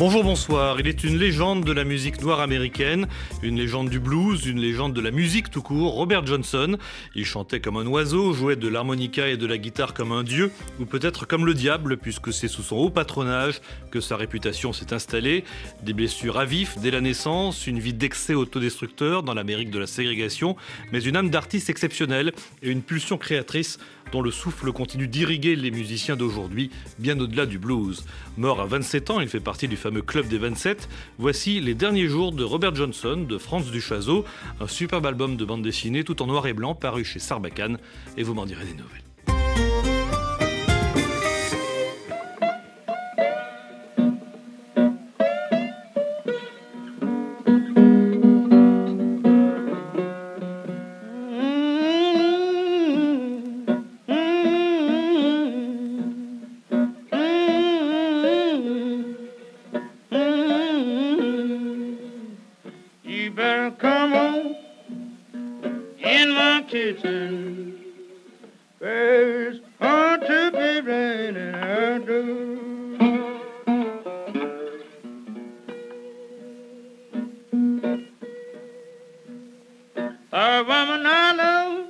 [0.00, 0.80] Bonjour, bonsoir.
[0.80, 3.06] Il est une légende de la musique noire américaine,
[3.42, 6.78] une légende du blues, une légende de la musique tout court, Robert Johnson.
[7.14, 10.52] Il chantait comme un oiseau, jouait de l'harmonica et de la guitare comme un dieu,
[10.78, 13.60] ou peut-être comme le diable, puisque c'est sous son haut patronage
[13.90, 15.44] que sa réputation s'est installée.
[15.82, 19.86] Des blessures à vif dès la naissance, une vie d'excès autodestructeur dans l'Amérique de la
[19.86, 20.56] ségrégation,
[20.92, 22.32] mais une âme d'artiste exceptionnelle
[22.62, 23.78] et une pulsion créatrice
[24.12, 28.04] dont le souffle continue d'irriguer les musiciens d'aujourd'hui, bien au-delà du blues.
[28.36, 30.88] Mort à 27 ans, il fait partie du fameux Club des 27.
[31.18, 34.24] Voici les derniers jours de Robert Johnson, de Franz Duchazeau,
[34.60, 37.78] un superbe album de bande dessinée tout en noir et blanc paru chez Sarbacane,
[38.16, 39.09] et vous m'en direz des nouvelles.
[80.60, 81.86] A woman I love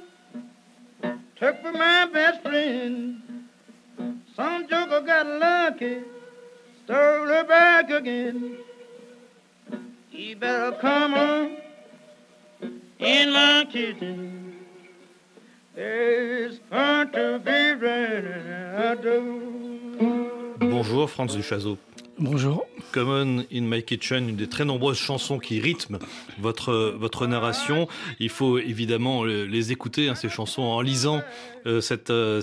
[1.35, 3.21] took for my best friend.
[4.37, 6.03] Some joker got lucky,
[6.85, 8.59] stole her back again.
[10.13, 11.57] You better come on
[13.01, 14.55] in my kitchen.
[15.75, 19.03] There's fun to be raining out
[20.61, 21.77] Bonjour Franz Duchazeau.
[22.17, 22.70] Bonjour.
[22.91, 25.99] Common in My Kitchen, une des très nombreuses chansons qui rythment
[26.39, 27.89] votre, votre narration.
[28.19, 31.23] Il faut évidemment les écouter, hein, ces chansons, en lisant
[31.67, 32.41] euh, cet, euh,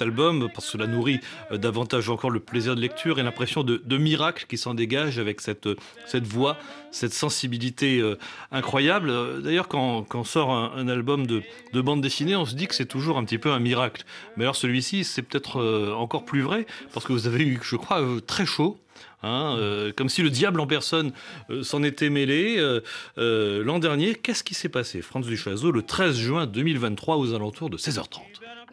[0.00, 1.20] album, parce que cela nourrit
[1.52, 5.40] euh, davantage encore le plaisir de lecture et l'impression de, miracle qui s'en dégage avec
[5.40, 5.68] cette,
[6.06, 6.56] cette voix,
[6.90, 8.16] cette sensibilité euh,
[8.52, 9.42] incroyable.
[9.42, 11.42] D'ailleurs, quand, quand sort un, un album de,
[11.72, 14.04] de bande dessinée, on se dit que c'est toujours un petit peu un miracle.
[14.36, 18.02] Mais alors celui-ci, c'est peut-être encore plus vrai, parce que vous avez eu, je crois,
[18.26, 18.78] très chaud.
[19.22, 21.12] Hein, euh, comme si le diable en personne
[21.50, 22.56] euh, s'en était mêlé.
[22.58, 27.68] Euh, L'an dernier, qu'est-ce qui s'est passé, Franz Duchazeau, le 13 juin 2023 aux alentours
[27.70, 28.20] de 16h30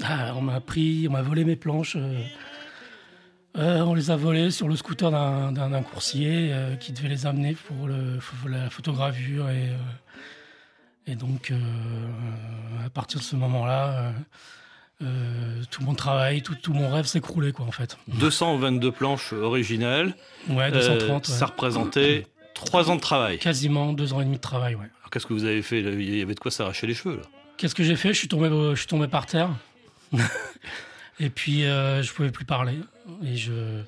[0.03, 1.97] Ah, on m'a pris, on m'a volé mes planches.
[3.55, 8.69] on les a volées sur le scooter d'un- coursier qui devait les amener pour, la
[8.69, 9.47] photogravure.
[11.07, 11.51] Et, donc,
[12.85, 14.13] à partir de ce moment-là,
[15.01, 17.97] euh, euh, tout mon travail, tout, tout mon rêve s'écroulait, quoi, en fait.
[18.07, 20.15] 222 planches originales.
[20.49, 21.27] Ouais, Euh, 230.
[21.27, 21.33] ouais.
[21.33, 23.37] ça représentait 3 ans de travail.
[23.39, 24.85] Quasiment deux ans et demi de travail, ouais.
[25.01, 27.17] Alors qu'est-ce que vous avez fait Il y avait de quoi s'arracher les cheveux.
[27.17, 27.23] Là?
[27.57, 28.13] Qu'est-ce que j'ai fait?
[28.13, 29.49] Je suis, tombé, je suis tombé par terre.
[31.19, 32.75] et puis, euh, je pouvais plus parler.
[33.23, 33.81] Et je,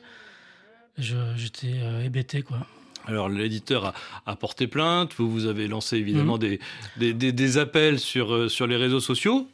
[0.97, 2.59] je, j'étais euh, hébété, quoi.
[3.05, 3.93] Alors l'éditeur a,
[4.25, 6.39] a porté plainte, vous, vous avez lancé évidemment Mhm.
[6.39, 6.59] des,
[6.97, 9.47] des, des- des appels sur, euh, sur les réseaux sociaux.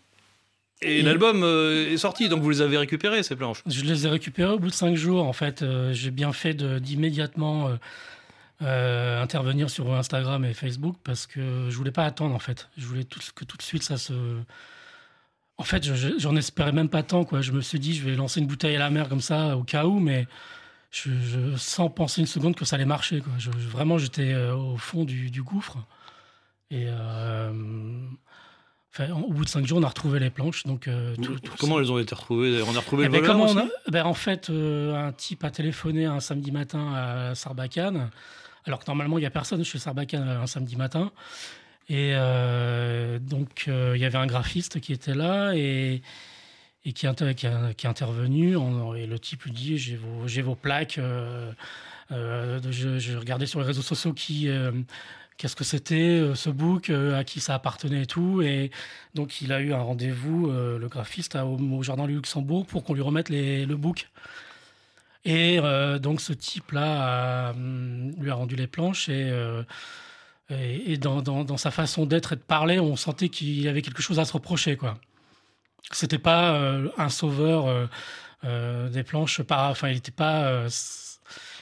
[0.83, 3.61] Et, Et- l'album euh, est sorti, donc vous les avez récupérés, ces planches.
[3.65, 5.25] Je les ai récupérés au bout de cinq jours.
[5.25, 7.69] En fait, Euh, j'ai bien fait d'immédiatement
[8.61, 12.33] euh, intervenir sur Instagram et Facebook parce que je voulais pas attendre.
[12.35, 14.13] En fait, je voulais tout, que tout de suite ça se.
[15.57, 17.25] En fait, je- je- j'en espérais même pas tant.
[17.25, 17.41] Quoi.
[17.41, 19.63] Je me suis dit, je vais lancer une bouteille à la mer comme ça au
[19.63, 20.27] cas où, mais
[20.91, 23.21] je, je- sans penser une seconde que ça allait marcher.
[23.21, 23.33] Quoi.
[23.37, 25.77] Je- je- vraiment, j'étais au fond du, du gouffre.
[26.71, 27.51] Et euh,
[28.93, 30.63] enfin, au bout de cinq jours, on a retrouvé les planches.
[30.65, 33.19] Donc, euh, tout- tout- Comment elles ont été retrouvées On a retrouvé eh le ben,
[33.21, 33.71] voleur comment on aussi?
[33.87, 38.09] A- ben, En fait, euh, un type a téléphoné un samedi matin à Sarbacane,
[38.65, 41.11] alors que normalement, il n'y a personne chez Sarbacane un samedi matin.
[41.89, 46.01] Et euh, donc, euh, il y avait un graphiste qui était là et,
[46.85, 48.55] et qui, inter- qui, a- qui est intervenu.
[48.55, 50.97] En- et le type lui dit J'ai vos, plaques.
[50.97, 51.51] euh,
[52.11, 54.47] euh, je, je regardais sur les réseaux sociaux qui.
[55.37, 58.41] Qu'est-ce que c'était euh, ce book, euh, à qui ça appartenait et tout.
[58.41, 58.71] Et
[59.15, 62.83] donc il a eu un rendez-vous, euh, le graphiste, à- au, Jardin du Luxembourg pour
[62.83, 64.09] qu'on lui remette le book.
[65.25, 65.57] Et
[66.01, 69.31] donc ce type-là hum, lui a rendu les planches et,
[70.97, 74.19] dans, dans- dans sa façon d'être et de parler, on sentait qu'il avait quelque chose
[74.19, 74.75] à se reprocher.
[74.77, 74.99] quoi.
[75.91, 76.59] C'était pas
[76.97, 77.89] un sauveur
[78.43, 80.67] des planches, enfin il n'était pas...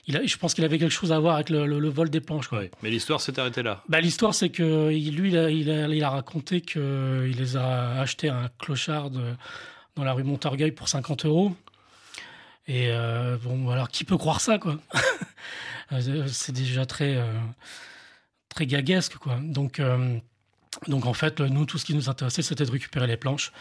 [0.10, 1.80] euh, s- il a- je pense qu'il avait quelque chose à voir avec le, le-
[1.80, 2.48] le vol des planches.
[2.48, 2.60] Quoi.
[2.60, 3.84] Ouais, Mais l'histoire s'est arrêtée là.
[3.90, 6.82] Bah, L'histoire, c'est que lui, il a, il a- il a raconté qu'il
[7.38, 9.34] les a achetés à un clochard de-
[9.96, 11.56] dans la rue Montorgueil pour 50 euros.
[12.68, 14.78] Et euh, bon, alors qui peut croire ça, quoi?
[15.94, 17.34] Euh, C'est déjà très, euh,
[18.48, 19.38] très gaguesque, quoi.
[19.42, 20.18] Donc, euh,
[20.88, 23.52] Donc en fait, nous, tout ce qui nous intéressait, c'était de récupérer les planches.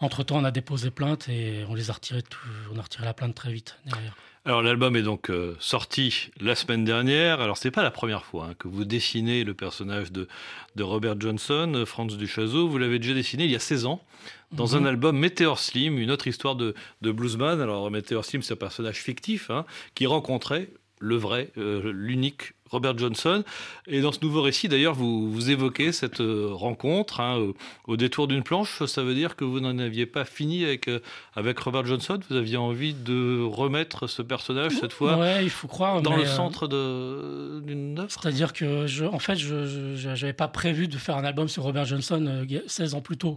[0.00, 2.36] Entre-temps, on a déposé plainte et on les a retirées, tout-
[2.74, 4.14] on a retiré la plainte très vite derrière.
[4.44, 7.40] Alors l'album est donc euh, sorti la semaine dernière.
[7.40, 10.26] Alors c'est pas la première fois hein, que vous dessinez le personnage de,
[10.74, 12.66] de Robert Johnson, euh, Franz Duchazot.
[12.68, 14.02] Vous l'avez déjà dessiné il y a 16 ans
[14.50, 14.82] dans Mhm.
[14.82, 17.60] un album Meteor Slim, une autre histoire de, de bluesman.
[17.60, 20.70] Alors Meteor Slim, c'est un personnage fictif hein, qui rencontrait
[21.02, 23.44] le vrai, euh, l'unique Robert Johnson.
[23.86, 27.54] Et dans ce nouveau récit, d'ailleurs, vous, vous évoquez cette euh, rencontre hein, au,
[27.86, 28.82] au détour d'une planche.
[28.86, 31.00] Ça veut dire que vous n'en aviez pas fini avec, euh,
[31.34, 32.18] avec Robert Johnson.
[32.30, 36.00] Vous aviez envie de remettre ce personnage cette fois Ouais, il faut croire.
[36.00, 38.10] dans le euh, centre d'une œuvre.
[38.10, 41.84] C'est-à-dire que, je, en fait, je n'avais pas prévu de faire un album sur Robert
[41.84, 43.36] Johnson euh, 16 ans plus tôt.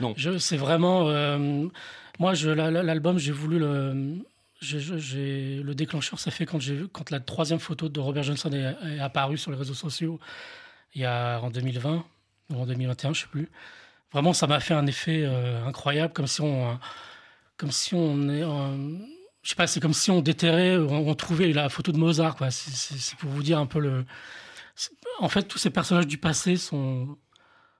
[0.00, 0.14] Non.
[0.38, 1.08] C'est vraiment.
[1.08, 1.66] euh,
[2.18, 4.14] moi, l'album, j'ai voulu le.
[4.60, 9.00] J'ai- le déclencheur s'est fait quand, j'ai quand la troisième photo de Robert Johnson est,
[9.00, 10.20] apparue sur les réseaux sociaux
[10.94, 12.04] il y a, en 2020
[12.50, 13.48] ou en 2021, je sais plus.
[14.12, 16.78] Vraiment, ça m'a fait un effet euh, incroyable, comme si on,
[17.56, 18.42] comme si on est,
[19.42, 22.50] je sais pas, c'est comme si on déterrait, on, trouvait la photo de Mozart, quoi.
[22.50, 24.04] C'est- pour vous dire un peu le.
[25.20, 27.16] En fait, tous ces personnages du passé sont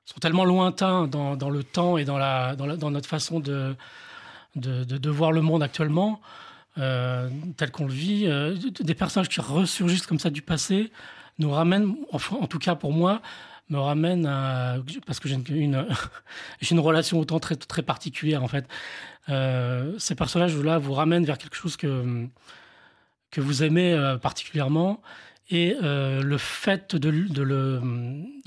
[0.04, 3.76] sont tellement lointains dans, dans le temps et dans la, dans, dans notre façon de,
[4.56, 6.20] de, de- voir le monde actuellement,
[6.76, 8.26] tel qu'on le vit.
[8.26, 10.90] euh, des personnages qui ressurgissent comme ça du passé
[11.38, 13.22] nous ramènent, enfin, en tout cas pour moi,
[13.70, 14.76] me ramènent à.
[15.06, 15.86] Parce que j'ai une,
[16.60, 18.66] j'ai une relation autant très, très particulière en fait.
[19.28, 22.26] Euh, ces personnages-là vous ramènent vers quelque chose que,
[23.30, 25.00] que vous aimez euh, particulièrement.
[25.52, 27.80] Et euh, le fait de, le- de le,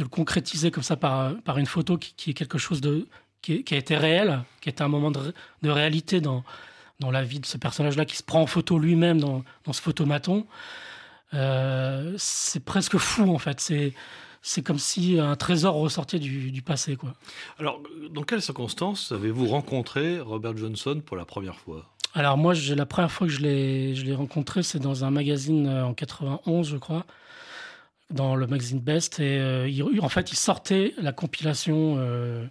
[0.10, 3.08] concrétiser comme ça par, par une photo qui, est quelque chose de,
[3.42, 5.34] qui, qui a été réel, qui est un moment de,
[5.64, 6.44] de réalité dans,
[7.04, 9.82] dans la vie de ce personnage-là, qui se prend en photo lui-même dans, dans ce
[9.82, 10.46] photomaton,
[11.34, 13.60] euh, c'est presque fou en fait.
[13.60, 13.94] C'est,
[14.42, 16.96] c'est comme si un trésor ressortait du, du passé.
[16.96, 17.14] Quoi.
[17.60, 21.90] Alors, dans quelles circonstances avez-vous rencontré Robert Johnson pour la première fois?
[22.14, 25.94] Alors moi, la première fois que je l'ai, rencontré, c'est dans un magazine euh, en
[25.94, 27.06] 91, je crois,
[28.12, 29.20] dans le magazine Best.
[29.20, 32.46] Et euh, il- en fait, il sortait la compilation euh,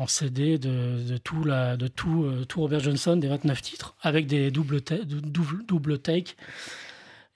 [0.00, 4.26] en CD de, tout, la, de tout, euh, tout Robert Johnson, des 29 titres, avec
[4.26, 6.34] des doubles, double, double take.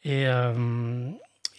[0.04, 1.10] Et euh,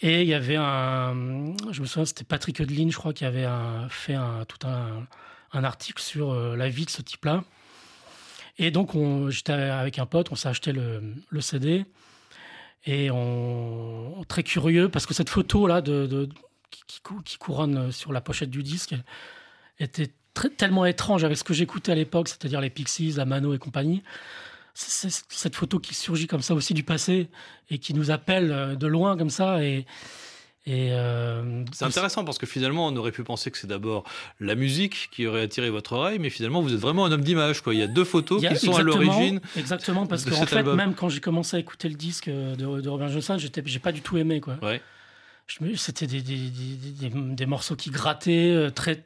[0.02, 3.46] et il y avait un, je me souviens, c'était Patrick Hudlin, je crois, qui avait
[3.88, 5.06] fait un, tout un,
[5.52, 7.44] un article sur euh, la vie de ce type-là.
[8.58, 11.86] Et donc, on- j'étais avec un pote, on s'est acheté le, le CD.
[12.84, 16.28] Et on, très curieux, parce que cette photo-là de,
[16.70, 18.94] qui, qui couronne sur la pochette du disque
[19.78, 23.54] était très- tellement étrange avec ce que j'écoutais à l'époque, c'est-à-dire les Pixies, la Mano
[23.54, 24.02] et compagnie.
[24.74, 27.28] C'est c'est cette photo qui surgit comme ça aussi du passé
[27.70, 29.64] et qui nous appelle euh, de loin comme ça.
[29.64, 29.86] Et,
[30.66, 34.04] et euh, C'est intéressant parce que finalement, on aurait pu penser que c'est d'abord
[34.38, 37.62] la musique qui aurait attiré votre oreille, mais finalement, vous êtes vraiment un homme d'image.
[37.62, 37.72] quoi.
[37.72, 39.40] Il y a deux photos a- qui sont à l'origine.
[39.56, 40.76] Exactement, parce qu'en cet fait, album.
[40.76, 44.02] même quand j'ai commencé à écouter le disque de, de Robert Johnson, j'ai pas du
[44.02, 44.40] tout aimé.
[44.40, 44.58] quoi.
[44.60, 44.82] Ouais.
[45.46, 49.04] Je me- C'était des, des, des- des- des morceaux qui grattaient, euh, très,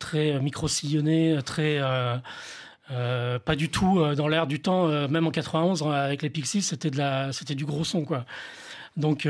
[0.00, 1.78] très euh, micro-sillonnés, euh, très.
[1.80, 6.62] euh, pas du tout dans l'air du temps, même en 91 euh, avec les Pixies,
[6.62, 8.24] c'était de la, c'était du gros son quoi.
[8.96, 9.28] Donc,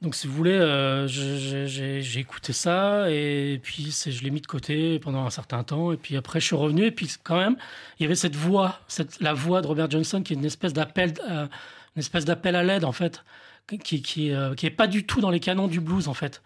[0.00, 0.58] donc si vous voulez,
[1.06, 5.98] j'ai écouté ça et puis je l'ai mis de côté pendant un certain temps et
[5.98, 7.56] puis après je suis revenu et puis quand même
[7.98, 10.72] il y avait cette voix, cette, la voix de Robert Johnson qui est une espèce
[10.72, 13.22] d'appel, une espèce d'appel à l'aide en fait,
[13.68, 16.40] qui qui, qui est pas du tout dans les canons du blues en fait.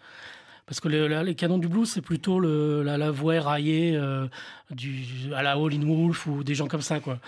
[0.65, 4.27] Parce que les canons du blues, c'est plutôt la, voix éraillée euh,
[4.71, 5.03] du,
[5.35, 7.19] à la Howlin' Wolf ou des gens comme ça, quoi.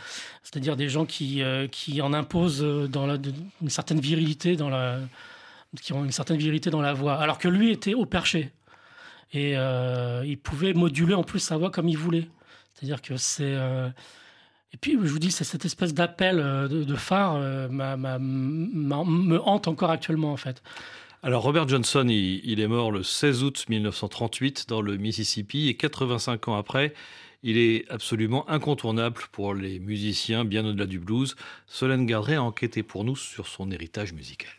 [0.42, 2.88] C'est-à-dire des gens qui, euh, qui en imposent euh,
[3.62, 5.00] une certaine virilité dans la,
[5.82, 7.16] qui ont une certaine virilité dans la voix.
[7.16, 8.54] Alors que lui était au perché.
[9.34, 12.30] Et euh, il pouvait moduler en plus sa voix comme il voulait.
[12.74, 13.56] C'est-à-dire que c'est.
[14.72, 17.36] Et puis, je vous dis, c'est cette espèce d'appel de, phare
[17.70, 20.62] me hante encore actuellement, en fait.
[21.26, 26.50] Alors, Robert Johnson, il, est mort le 16 août 1938 dans le Mississippi et 85
[26.50, 26.94] ans après,
[27.42, 31.36] il est absolument incontournable pour les musiciens bien au-delà du blues.
[31.66, 34.52] Solène Gardret a enquêté pour nous sur son héritage musical.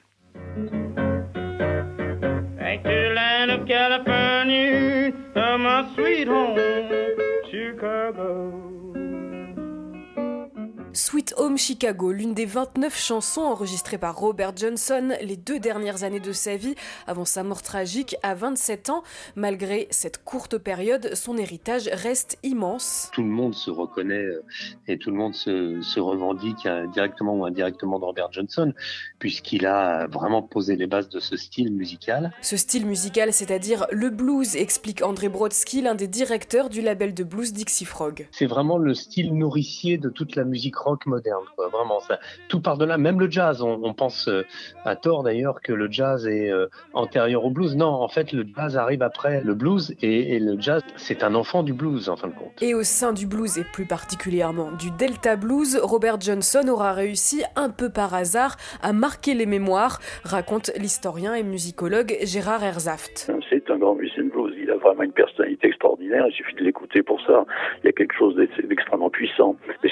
[11.27, 16.21] Sweet Home Chicago, l'une des 29 chansons enregistrées par Robert Johnson les deux dernières années
[16.21, 16.77] de sa vie
[17.09, 19.03] avant sa mort tragique à 27 ans.
[19.35, 23.11] Malgré cette courte période, son héritage reste immense.
[23.13, 24.45] Tout le monde se reconnaît euh,
[24.87, 28.73] et tout le monde se, se revendique euh, directement ou indirectement de Robert Johnson
[29.19, 32.33] puisqu'il a vraiment posé les bases de ce style musical.
[32.43, 37.25] Ce style musical, c'est-à-dire le blues, explique André Brodsky, l'un des directeurs du label de
[37.25, 38.29] blues Dixie Frog.
[38.31, 41.16] C'est vraiment le style nourricier de toute la musique rock moderne.
[41.55, 41.69] Quoi.
[41.69, 42.19] Vraiment, ça,
[42.49, 42.99] tout part de là.
[42.99, 44.45] Même le jazz, on, on pense euh,
[44.85, 47.77] à tort d'ailleurs que le jazz est euh, antérieur au blues.
[47.77, 51.35] Non, en fait, le jazz arrive après le blues et, et le jazz, c'est un
[51.35, 52.63] enfant du blues en fin de compte.
[52.63, 57.43] Et au sein du blues et plus particulièrement du Delta Blues, Robert Johnson aura réussi
[57.57, 63.31] un peu par hasard à marquer les mémoires, raconte l'historien et musicologue Gérard Herzaft.
[63.51, 64.55] C'est un grand musicien de blues.
[64.61, 66.25] Il a vraiment une personnalité extraordinaire.
[66.29, 67.45] Il suffit de l'écouter pour ça.
[67.83, 68.35] Il y a quelque chose.
[68.37, 68.76] Mais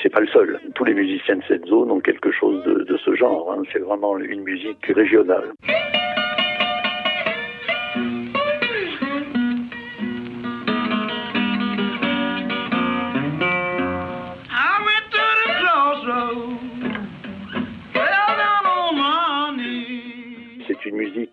[0.04, 0.61] c'est pas le seul.
[0.75, 3.50] Tous les musiciens de cette zone ont quelque chose de, ce genre.
[3.52, 3.62] Hein.
[3.73, 5.54] C'est vraiment une musique régionale.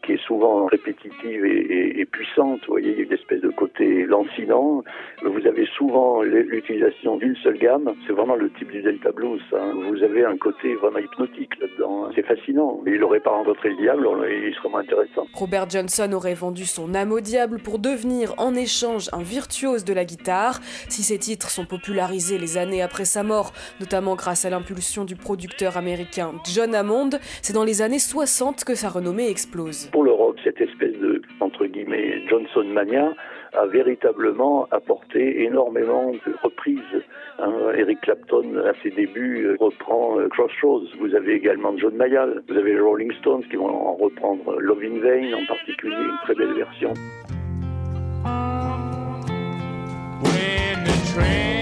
[0.03, 2.59] Qui est souvent répétitive et, puissante.
[2.67, 4.83] Vous voyez, il y a une espèce de côté lancinant.
[5.23, 7.89] Vous avez souvent l'utilisation d'une seule gamme.
[8.05, 9.41] C'est vraiment le type du Delta Blues.
[9.53, 9.71] hein.
[9.89, 12.05] Vous avez un côté vraiment hypnotique là-dedans.
[12.05, 12.11] hein.
[12.15, 12.81] C'est fascinant.
[12.83, 15.25] Mais il n'aurait pas rencontré le diable, il serait moins intéressant.
[15.33, 19.93] Robert Johnson aurait vendu son âme au diable pour devenir en échange un virtuose de
[19.93, 20.59] la guitare.
[20.89, 25.15] Si ces titres sont popularisés les années après sa mort, notamment grâce à l'impulsion du
[25.15, 27.11] producteur américain John Hammond,
[27.41, 29.70] c'est dans les années 60 que sa renommée explose.
[29.91, 33.13] Pour le rock, cette espèce de, entre guillemets, Johnson Mania
[33.53, 36.79] a véritablement apporté énormément de reprises.
[37.39, 40.87] Hein, Eric Clapton, à ses débuts, euh, reprend euh, Crossroads.
[40.99, 42.43] Vous avez également John Mayall.
[42.47, 46.19] Vous avez les Rolling Stones qui vont en reprendre Love in Vain en particulier, une
[46.23, 46.93] très belle version.
[50.23, 51.60] When the train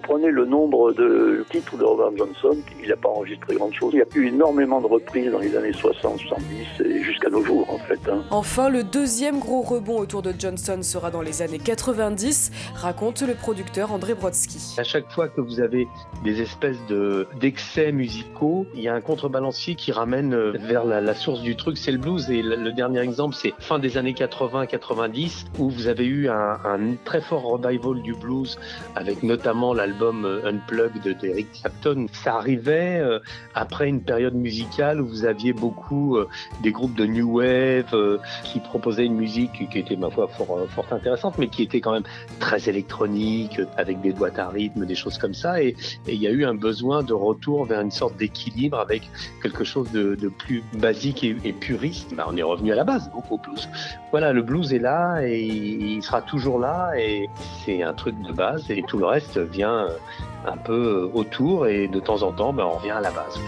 [0.00, 3.92] vous prenez le nombre de titres de Robert Johnson, il n'a pas enregistré grand chose.
[3.94, 6.44] Il y a eu énormément de reprises dans les années 60, 70
[6.84, 7.98] et jusqu'à nos jours en fait.
[8.10, 8.22] hein.
[8.30, 13.34] Enfin, le deuxième gros rebond autour de Johnson sera dans les années 90, raconte le
[13.34, 14.74] producteur André Brodsky.
[14.78, 15.86] À chaque fois que vous avez
[16.24, 21.00] des espèces de d'excès musicaux, il y a un contrebalancier qui ramène euh, vers la,
[21.00, 22.30] la source du truc, c'est le blues.
[22.30, 26.58] Et le, le dernier exemple, c'est fin des années 80-90, où vous avez eu un,
[26.64, 28.58] un très fort revival du blues,
[28.96, 32.06] avec notamment l'album euh, Unplugged d'Eric Clapton.
[32.12, 33.18] Ça arrivait euh,
[33.54, 36.28] après une période musicale où vous aviez beaucoup euh,
[36.62, 40.58] des groupes de new wave qui proposaient une musique qui était ma foi fort,
[40.90, 42.04] intéressante, mais qui était quand même
[42.38, 45.62] très électronique, avec des boîtes à rythme, des choses comme ça.
[45.62, 49.08] Et, il y a eu un besoin de retour vers une sorte d'équilibre avec
[49.42, 52.14] quelque chose de, plus basique et, et puriste.
[52.14, 53.68] Bah, on est revenu à la base, donc au blues.
[54.10, 57.28] Voilà, le blues est là et il sera toujours là et
[57.64, 60.72] c'est un truc de base et tout le reste vient euh, un peu
[61.12, 63.38] euh, autour et de temps en temps, bah, on revient à la base.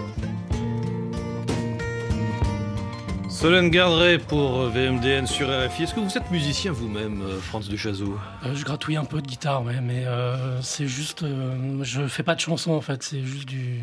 [3.29, 5.85] Solène Garderet pour euh, VMDN sur RFI.
[5.85, 8.17] Est-ce que vous êtes musicien vous-même, Franz de Chazot?
[8.45, 11.23] Euh, je gratouille un peu de guitare, ouais, mais euh, c'est juste.
[11.25, 13.81] euh, je fais pas de chansons en fait, c'est juste du.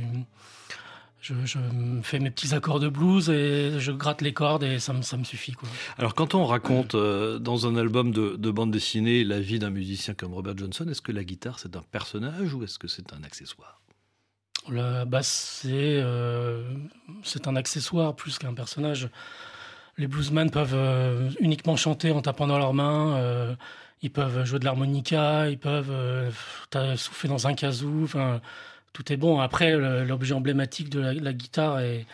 [1.22, 1.60] Je, je
[2.02, 5.18] fais mes petits accords de blues et je gratte les cordes et ça me, ça
[5.18, 5.52] me suffit.
[5.52, 5.68] Quoi.
[5.98, 9.70] Alors, quand on raconte euh, dans un album de, de bande dessinée la vie d'un
[9.70, 13.12] musicien comme Robert Johnson, est-ce que la guitare c'est un personnage ou est-ce que c'est
[13.12, 13.82] un accessoire?
[14.70, 16.64] La basse, c'est euh,
[17.24, 19.10] c'est un accessoire plus qu'un personnage.
[19.98, 23.58] Les bluesmen peuvent euh, uniquement chanter en tapant dans leurs mains.
[24.02, 25.92] ils peuvent jouer de l'harmonica, ils peuvent
[26.96, 28.04] souffler dans un kazoo.
[28.04, 28.40] Enfin,
[28.93, 29.39] tout est bon.
[29.39, 32.05] Après, l'objet emblématique de la, la guitare est.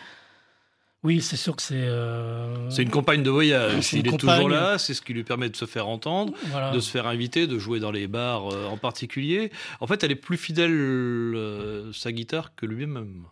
[1.02, 1.74] Oui, c'est sûr que c'est.
[1.76, 3.92] euh, C'est une compagne de voyage.
[3.92, 6.72] Il est toujours là, c'est ce qui lui permet de se faire entendre, Voilà.
[6.72, 9.52] de se faire inviter, de jouer dans les bars euh, en particulier.
[9.80, 13.22] En fait, elle est plus fidèle, euh, sa guitare, que lui-même.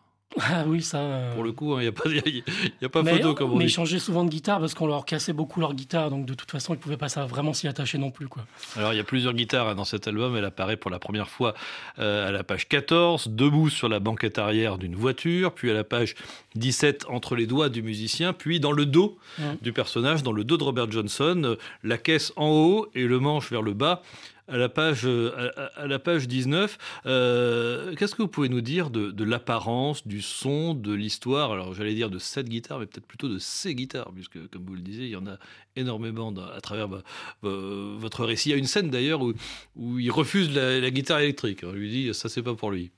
[0.41, 0.99] Ah oui, ça.
[0.99, 3.57] euh, Pour le coup, il n'y a pas, y a pas mais, photo, comme on
[3.57, 3.73] mais ils dit.
[3.73, 6.75] changeaient souvent de guitare parce qu'on leur cassait beaucoup leur guitare, donc de toute façon
[6.75, 8.45] ils pouvaient pas ça vraiment s'y attacher non plus quoi.
[8.77, 10.37] Alors, il y a plusieurs guitares hein, dans cet album.
[10.37, 11.55] Elle apparaît pour la première fois
[11.99, 15.85] euh, à la page 14, debout sur la banquette arrière d'une voiture, puis à la
[15.85, 16.15] page
[16.57, 19.17] 17, entre les doigts du musicien, puis dans le dos
[19.63, 23.21] du personnage, dans le dos de Robert Johnson, euh, la caisse en haut et le
[23.21, 24.03] manche vers le bas,
[24.47, 26.79] à la page, euh, à, la page 19.
[27.07, 31.53] Euh, Qu'est-ce que vous pouvez nous dire de, l'apparence, du son, de l'histoire?
[31.53, 34.75] Alors, j'allais dire de cette guitare, mais peut-être plutôt de ces guitares, puisque, comme vous
[34.75, 35.39] le disiez, il y en a
[35.77, 36.99] énormément à travers vo-
[37.43, 38.51] vo- votre récit.
[38.51, 39.33] Il y a une scène d'ailleurs où,
[39.77, 41.61] où il refuse la, guitare électrique.
[41.65, 42.91] On lui dit ça, c'est pas pour lui.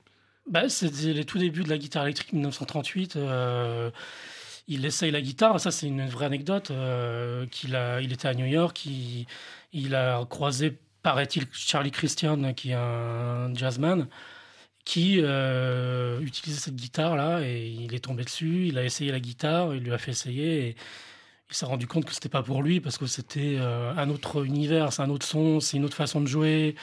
[0.49, 3.15] Bah, C'était les tout débuts de la guitare électrique 1938.
[3.15, 3.89] euh,
[4.69, 5.59] il essaye la guitare.
[5.61, 6.71] Ça, c'est une vraie anecdote.
[6.71, 8.85] euh, qu'il il était à New York.
[9.73, 10.77] Il a croisé,
[11.07, 14.09] paraît-il, Charlie Christian, qui est un jazzman,
[14.83, 17.43] qui euh, utilisait cette guitare-là.
[17.43, 18.67] Et il est tombé dessus.
[18.67, 19.73] Il a essayé la guitare.
[19.73, 20.67] Il lui a fait essayer.
[20.67, 20.75] Et
[21.49, 24.45] il s'est rendu compte que c'était pas pour lui parce que c'était euh, un autre
[24.45, 26.75] univers, c'est un autre son, c'est une autre façon de jouer.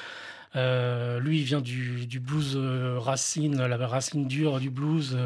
[0.57, 5.19] Euh, lui, il vient du, du blues racine, la racine dure du blues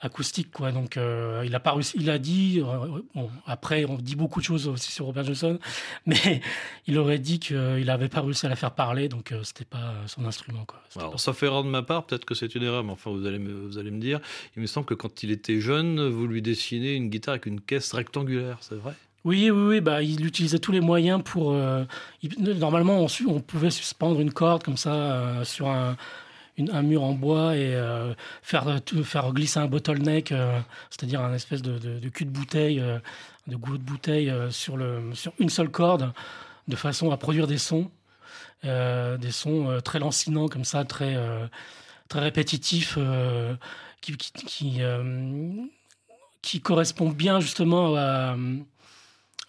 [0.00, 0.72] acoustique, quoi.
[0.72, 1.96] Donc, euh, il a pas réussi.
[1.98, 2.60] Il a dit.
[2.64, 5.58] euh, bon, après, on dit beaucoup de choses aussi sur Robert Johnson,
[6.06, 6.40] mais
[6.86, 9.94] il aurait dit qu'il n'avait pas réussi à la faire parler, donc euh, c'était pas
[10.06, 10.80] son instrument, quoi.
[10.96, 13.26] Alors, pas- sauf erreur de ma part, peut-être que c'est une erreur, mais enfin, vous
[13.26, 14.20] allez, me, vous allez me dire.
[14.56, 17.60] Il me semble que quand il était jeune, vous lui dessinez une guitare avec une
[17.60, 18.92] caisse rectangulaire, c'est vrai?
[19.24, 19.80] Oui, oui, oui.
[19.80, 21.52] Bah, il utilisait tous les moyens pour.
[21.52, 21.84] euh,
[22.22, 25.96] il- normalement, on, on pouvait suspendre une corde comme ça euh, sur un,
[26.58, 31.62] un mur en bois et euh, faire, faire glisser un bottleneck, euh, c'est-à-dire un espèce
[31.62, 32.98] de, cul de bouteille, euh,
[33.46, 36.12] de goulot de bouteille sur, le, sur une seule corde,
[36.68, 37.90] de façon à produire des sons,
[38.62, 41.18] des sons très lancinants comme ça, très,
[42.08, 42.98] très répétitifs,
[44.00, 45.52] qui, qui, qui, euh,
[46.40, 48.36] qui correspond bien justement à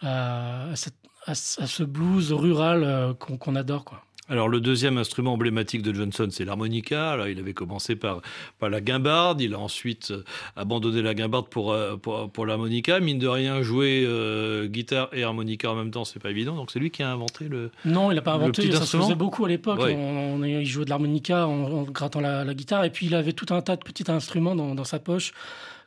[0.02, 3.86] à, ce blues rural qu'on qu'on adore.
[3.86, 4.05] Quoi.
[4.28, 7.16] Alors, le deuxième instrument emblématique de Johnson, c'est l'harmonica.
[7.30, 8.22] Il avait commencé par,
[8.60, 9.40] par la guimbarde.
[9.40, 10.24] Il a ensuite euh,
[10.56, 13.00] abandonné la guimbarde pour, euh, pour, pour l'harmonica.
[13.00, 16.56] Mine de rien, jouer euh, guitare et harmonica en même temps, c'est pas évident.
[16.56, 17.70] Donc, c'est lui qui a inventé le.
[17.86, 19.80] Non, il n'a pas inventé, ça se faisait beaucoup à l'époque.
[19.80, 19.96] Ouais.
[19.96, 23.14] On, on- il jouait de l'harmonica en, en grattant la, la guitare, et puis il
[23.16, 25.34] avait tout un tas de petits instruments dans, dans sa poche,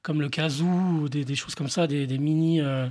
[0.02, 2.86] comme le kazoo, ou des, des choses comme ça, des, des mini, euh,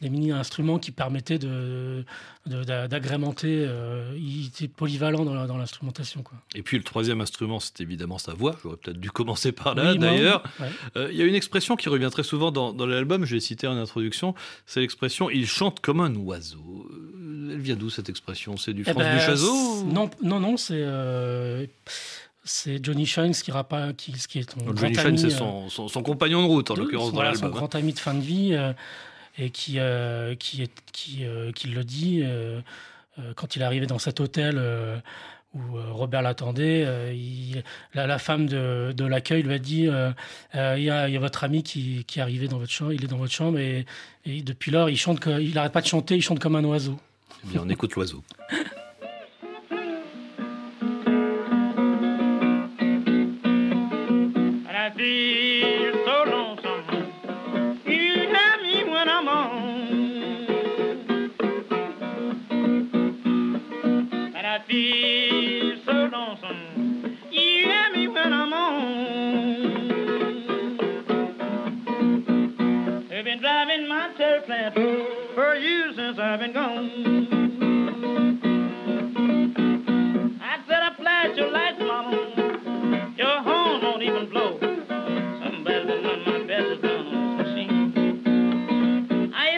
[0.00, 2.04] des mini instruments qui permettaient de,
[2.46, 3.64] de- d'a- d'agrémenter.
[3.66, 6.22] euh, il était polyvalent dans, l'instrumentation.
[6.22, 6.38] Quoi.
[6.54, 8.56] Et puis, le troisième instrument, c'est évidemment sa voix.
[8.62, 10.42] J'aurais peut-être dû commencer par là, Oui, moi, d'ailleurs.
[10.60, 10.68] ouais.
[10.96, 13.40] Euh, Il y a une expression qui revient très souvent dans, dans l'album, je l'ai
[13.40, 14.34] cité en introduction,
[14.66, 16.88] c'est l'expression il chante comme un oiseau.
[17.50, 18.56] Elle vient d'où cette expression?
[18.56, 20.84] C'est du Eh France ben, du Chazot ou- Non, non, non, c'est
[22.46, 25.30] c'est Johnny Shines qui, rapa, qui, qui est ton Donc, grand Johnny ami, c'est euh,
[25.30, 27.50] son, son- son compagnon de route, en de- l'occurrence, voilà, son hein.
[27.50, 28.72] grand ami de fin de vie euh,
[29.36, 32.22] et qui, euh, qui, est, qui, euh, qui le dit
[33.34, 34.60] quand il est arrivé dans cet hôtel
[35.54, 35.60] où
[35.92, 36.84] Robert l'attendait.
[36.86, 37.62] euh, il-
[37.94, 40.10] la, la femme de, de l'accueil lui a dit euh,
[40.54, 42.70] Euh, il y, a, il y a votre ami qui, qui est arrivé dans votre
[42.72, 43.86] chambre, il est dans votre chambre et,
[44.26, 46.64] et depuis lors il chante, que- il n'arrête pas de chanter, il chante comme un
[46.64, 46.98] oiseau.
[47.44, 48.22] Eh bien, on écoute l'oiseau.
[76.26, 76.90] I've been gone.
[80.42, 80.90] I said I
[81.36, 83.14] your lights, mama.
[83.16, 84.58] Your horn won't even blow.
[84.58, 89.32] My best is on machine.
[89.34, 89.50] I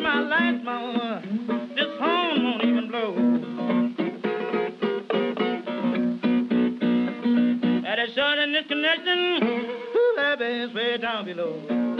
[0.00, 1.22] my lights, mama.
[1.74, 3.14] This horn won't even blow.
[7.82, 8.14] That is.
[9.42, 10.14] Ooh,
[10.72, 11.99] way down below.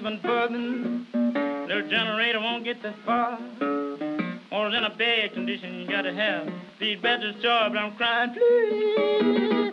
[0.00, 1.06] Even buzzing.
[1.68, 3.38] Little generator won't get that far.
[4.50, 6.48] Or in a bad condition you gotta have.
[6.78, 9.70] Feed better job, I'm crying, please.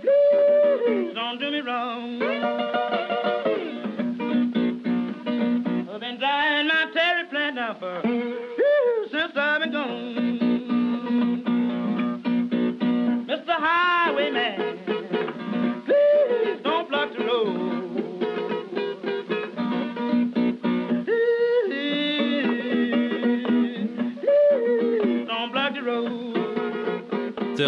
[0.00, 1.73] Please don't do me wrong.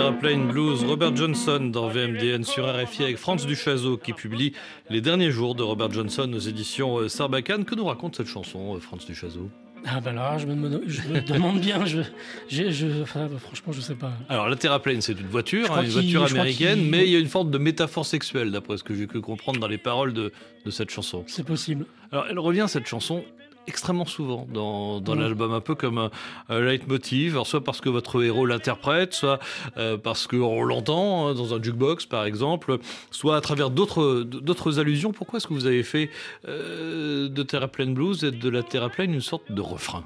[0.07, 0.21] Road.
[0.21, 4.53] Terraplane Blues, Robert Johnson dans VMDN sur RFI avec Franz Duchazeau qui publie
[4.91, 7.65] Les derniers jours de Robert Johnson aux éditions euh, Sarbacane.
[7.65, 9.49] Que nous raconte cette chanson, euh, Franz Duchazeau
[9.85, 12.01] Ah ben là, je me, je me demande bien, je,
[12.49, 14.13] je, je- enfin, franchement, je sais pas.
[14.29, 17.29] Alors la Terraplane, c'est une voiture, hein, une voiture américaine, mais il y a une
[17.29, 20.33] forme de métaphore sexuelle, d'après ce que j'ai pu comprendre dans les paroles de,
[20.65, 21.25] de cette chanson.
[21.27, 21.87] C'est possible.
[22.13, 23.25] Alors elle revient, cette chanson,
[23.69, 25.21] extrêmement souvent dans, dans Mm.
[25.21, 26.11] l'album, un peu comme un,
[26.49, 29.39] un leitmotiv, alors soit parce que votre héros l'interprète, soit
[29.77, 32.79] euh, parce qu'on l'entend hein, dans un jukebox par exemple,
[33.11, 35.13] soit à travers d'autres d'autres allusions.
[35.13, 36.11] Pourquoi est-ce que vous avez fait
[36.49, 40.05] euh, de Terraplane Blues et de la Terraplane une sorte de refrain?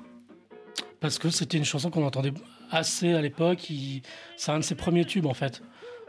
[1.00, 2.34] Parce que c'était une chanson qu'on entendait
[2.70, 3.70] assez à l'époque.
[3.70, 4.02] il-
[4.36, 5.62] C'est un de ses premiers tubes en fait.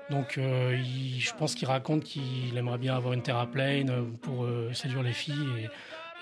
[0.10, 4.44] Donc euh, il- je pense qu'il raconte qu'il aimerait bien avoir une terraplane euh, pour
[4.44, 5.48] euh, séduire les filles.
[5.60, 5.70] Et,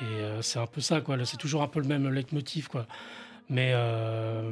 [0.02, 1.18] et, euh, c'est un peu ça, quoi.
[1.26, 2.86] C'est toujours un peu le même leitmotiv, quoi.
[3.50, 4.52] Mais euh,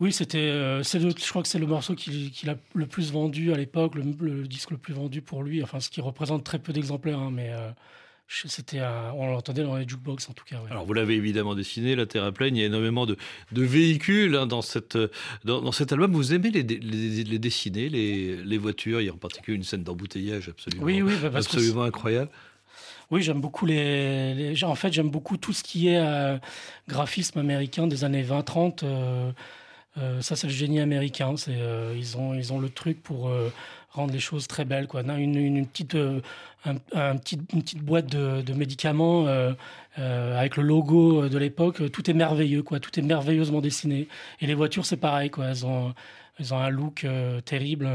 [0.00, 0.38] oui, c'était.
[0.38, 3.94] euh, je crois que c'est le morceau qu'il qu'il a le plus vendu à l'époque,
[3.94, 5.62] le, le disque le plus vendu pour lui.
[5.62, 7.50] Enfin, ce qui représente très peu d'exemplaires, hein, mais
[8.28, 8.80] c'était.
[9.14, 10.56] On l'entendait dans les jukebox en tout cas.
[10.56, 10.70] ouais.
[10.70, 13.16] Alors vous l'avez évidemment dessiné, la Terraplane, il y a énormément de,
[13.52, 14.98] de véhicules hein, dans, cette,
[15.44, 16.12] dans, dans cet album.
[16.12, 19.56] Vous aimez les, dé- les, les dessiner, les, les voitures, il y a en particulier
[19.56, 22.30] une scène d'embouteillage absolument, Oui, oui, bah, absolument incroyable.
[23.10, 26.38] Oui, j'aime beaucoup les, En fait, j'aime beaucoup tout ce qui est euh,
[26.88, 28.80] graphisme américain des années 20-30.
[28.84, 29.32] euh,
[29.98, 31.34] euh, ça, c'est le génie américain.
[31.36, 31.58] C'est,
[31.96, 33.30] ils, ont, ils ont le truc pour
[33.90, 34.86] rendre les choses très belles.
[34.86, 35.02] Quoi.
[35.02, 35.94] Une, une, petite,
[36.64, 39.26] un, un petit- une petite boîte de, de médicaments
[39.96, 41.90] avec le logo de l'époque.
[41.92, 42.62] Tout est merveilleux.
[42.62, 42.80] Quoi.
[42.80, 44.08] Tout est merveilleusement dessiné.
[44.40, 45.28] Et les voitures, c'est pareil.
[45.28, 45.46] Quoi.
[45.48, 45.92] Elles, ont,
[46.40, 47.06] elles ont un look
[47.44, 47.90] terrible,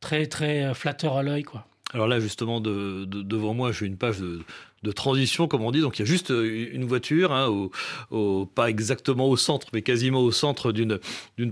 [0.00, 1.42] très, très flatteur à l'œil.
[1.42, 1.66] Quoi.
[1.94, 4.40] Alors là, justement, de, de- devant moi, j'ai une page de,
[4.82, 5.80] de transition, comme on dit.
[5.80, 7.70] Donc il y a juste euh, une voiture, hein, au,
[8.10, 10.98] au- pas exactement au centre, mais quasiment au centre d'une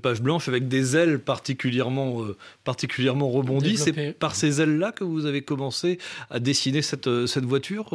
[0.02, 3.78] page blanche, avec des ailes particulièrement, euh, particulièrement rebondies.
[3.78, 5.98] C'est par ces ailes-là que vous avez commencé
[6.30, 7.88] à dessiner cette, euh, cette voiture.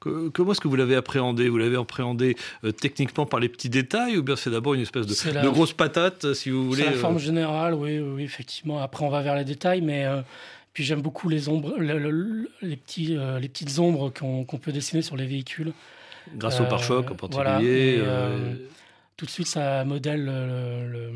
[0.00, 1.50] Que- comment est-ce que vous l'avez appréhendée?
[1.50, 5.06] Vous l'avez appréhendée euh, techniquement par les petits détails, ou bien c'est d'abord une espèce
[5.06, 8.80] de, la- grosse patate, si vous voulez C'est la euh, forme générale, oui, oui, effectivement.
[8.80, 10.06] Après, on va vers les détails, mais
[10.72, 14.72] puis j'aime beaucoup les ombres, le- le- les, petits, euh, les petites ombres qu'on peut
[14.72, 15.72] dessiner sur les véhicules.
[16.36, 17.32] grâce au Euh, pare-choc en particulier.
[17.34, 18.54] voilà, et, euh, euh,
[19.16, 20.88] Tout de suite, ça modèle le.
[20.90, 21.12] le-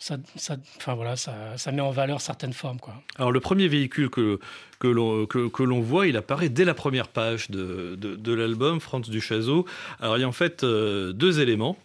[0.00, 2.94] ça, ça- enfin voilà, ça, ça met en valeur certaines formes, quoi.
[3.16, 4.38] Alors le premier véhicule que,
[4.78, 8.32] que l'on que, que l'on voit, il apparaît dès la première page de, de, de
[8.32, 9.66] l'album, Franz Duchazeau.
[10.00, 11.76] Alors il y a en fait euh, deux éléments.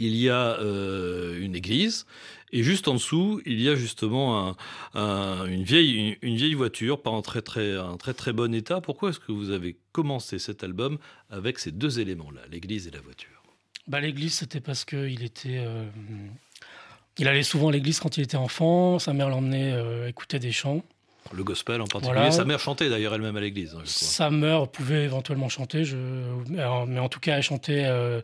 [0.00, 2.06] Il y a euh, une église
[2.52, 4.56] et juste en dessous, il y a justement un-
[4.94, 8.54] un- une, vieille, une, une vieille voiture, pas en très très, un très très bon
[8.54, 8.80] état.
[8.80, 10.98] Pourquoi est-ce que vous avez commencé cet album
[11.30, 13.42] avec ces deux éléments-là, l'église et la voiture?
[13.86, 15.58] Bah, l'église, c'était parce qu'il était.
[15.58, 15.84] euh,
[17.18, 18.98] il allait souvent à l'église quand il était enfant.
[18.98, 20.82] Sa mère l'emmenait euh, écouter des chants.
[21.32, 22.14] Le gospel en particulier.
[22.14, 22.30] Voilà.
[22.30, 23.74] Sa mère chantait d'ailleurs elle-même à l'église.
[23.74, 23.82] hein.
[23.84, 25.96] Sa mère pouvait éventuellement chanter, je...
[26.48, 27.84] mais en- mais en tout cas, elle chantait.
[27.84, 28.20] euh,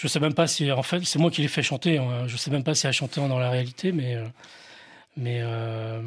[0.00, 0.70] Je sais même pas si.
[0.72, 1.98] En fait, c'est moi qui l'ai fait chanter.
[1.98, 2.26] hein.
[2.26, 4.14] Je sais même pas si elle chantait dans la réalité, mais.
[4.16, 4.26] euh,
[5.16, 6.00] Mais euh,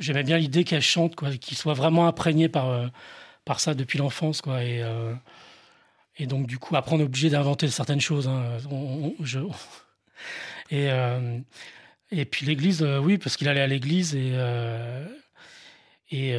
[0.00, 2.86] j'aimais bien l'idée qu'elle chante, quoi, qu'il soit vraiment imprégné par, euh,
[3.44, 4.62] par ça depuis l'enfance, quoi.
[4.64, 4.82] Et,
[6.26, 8.28] donc, du coup, après, on est obligé d'inventer certaines choses.
[8.28, 8.44] hein.
[10.70, 10.88] Et,
[12.12, 14.32] et puis l'église, oui, parce qu'il allait à l'église et.
[16.10, 16.36] et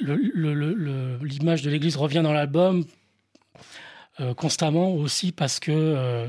[0.00, 2.84] l'image de l'église revient dans l'album
[4.36, 6.28] constamment aussi parce que euh,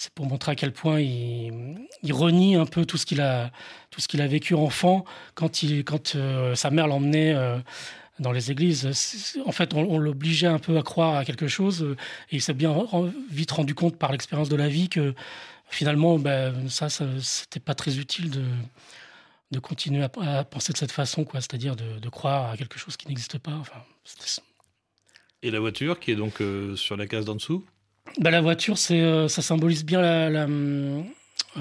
[0.00, 3.50] c'est pour montrer à quel point il, renie un peu tout ce qu'il a,
[3.90, 7.58] tout ce qu'il a vécu enfant quand, il, quand euh, sa mère l'emmenait euh,
[8.18, 8.88] dans les églises.
[9.44, 11.98] En fait, on, l'obligeait un peu à croire à quelque chose euh,
[12.30, 12.74] et il s'est bien
[13.30, 15.14] vite rendu compte par l'expérience de la vie que
[15.68, 18.44] finalement, ben, ça, c'était pas très utile de,
[19.50, 23.06] de continuer à, penser de cette façon, quoi, c'est-à-dire de, croire à quelque chose qui
[23.06, 23.60] n'existe pas.
[25.42, 27.64] Et la voiture qui est donc euh, sur la case d'en dessous
[28.18, 31.04] Bah, la voiture, c'est, euh, ça symbolise bien la- hum,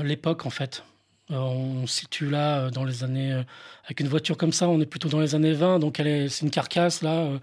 [0.04, 0.84] l'époque, en fait.
[1.32, 3.32] Euh, on se situe là euh, dans les années.
[3.34, 3.44] euh,
[3.86, 6.30] avec une voiture comme ça, on est plutôt dans les années 20, donc elle est,
[6.30, 7.14] c'est une carcasse, là.
[7.20, 7.40] euh,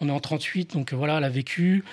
[0.00, 1.84] on est en 38, donc euh, voilà, elle a vécu.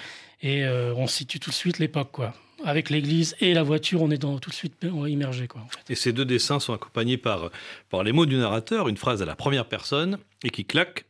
[0.42, 2.34] Et euh, on situe tout de suite l'époque, quoi.
[2.66, 4.74] Avec l'église et la voiture, on est dans, tout de suite
[5.08, 5.62] immergé, quoi.
[5.62, 5.80] en fait.
[5.92, 7.50] Et ces deux dessins sont accompagnés par,
[7.90, 11.06] par les mots du narrateur, une phrase à la première personne, et qui claque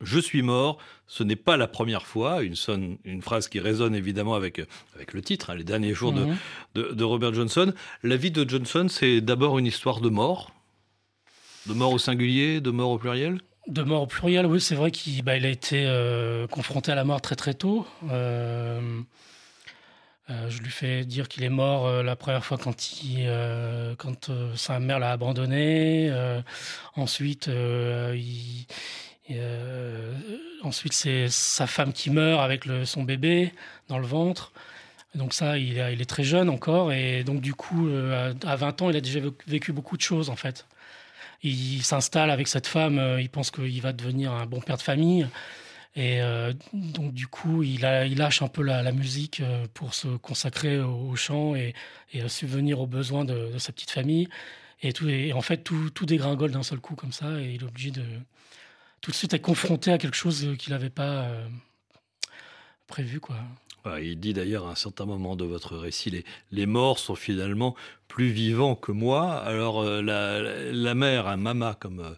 [0.00, 2.42] Je suis mort, ce n'est pas la première fois.
[2.42, 4.60] Une, sonne, une phrase qui résonne évidemment avec,
[4.94, 6.36] avec le titre, hein, Les derniers jours de- Mhm.
[6.74, 7.72] de, de Robert Johnson.
[8.02, 10.52] La vie de Johnson, c'est d'abord une histoire de mort,
[11.66, 13.40] de mort au singulier, de mort au pluriel?
[13.66, 16.94] De mort au pluriel, oui, c'est vrai qu'il bah, il a été euh, confronté à
[16.94, 17.86] la mort très très tôt.
[18.10, 19.00] Euh,
[20.30, 23.28] Euh, je lui fais dire qu'il est mort la première fois quand, il,
[23.98, 26.10] quand sa mère l'a abandonné.
[26.96, 28.18] Ensuite, euh,
[29.30, 30.12] euh,
[30.62, 33.52] ensuite c'est sa femme qui meurt avec son bébé
[33.88, 34.52] dans le ventre.
[35.14, 36.92] Donc ça, il, est très jeune encore.
[36.92, 40.02] Et donc du coup, euh, à, à 20 ans, il a déjà vécu beaucoup de
[40.02, 40.66] choses en fait.
[41.42, 44.82] Il s'installe avec cette femme, euh, il pense qu'il va devenir un bon père de
[44.82, 45.26] famille.
[45.96, 46.18] Et
[46.72, 49.40] donc, du coup, il, lâche un peu la, musique
[49.74, 51.72] pour se consacrer au, chant et,
[52.26, 54.28] subvenir aux besoins de, sa petite famille.
[54.82, 57.40] Et en fait, tout, tout dégringole d'un seul coup comme ça.
[57.40, 58.02] Et il est obligé de
[59.04, 61.46] tout de suite être confronté à quelque chose qu'il n'avait pas euh,
[62.86, 63.20] prévu.
[63.20, 63.36] Quoi.
[63.86, 67.14] Ouais, il dit d'ailleurs à un certain moment de votre récit, les, les morts sont
[67.14, 67.74] finalement
[68.08, 69.32] plus vivants que moi.
[69.32, 70.40] Alors euh, la,
[70.72, 72.14] la, mère, un mama, comme, euh,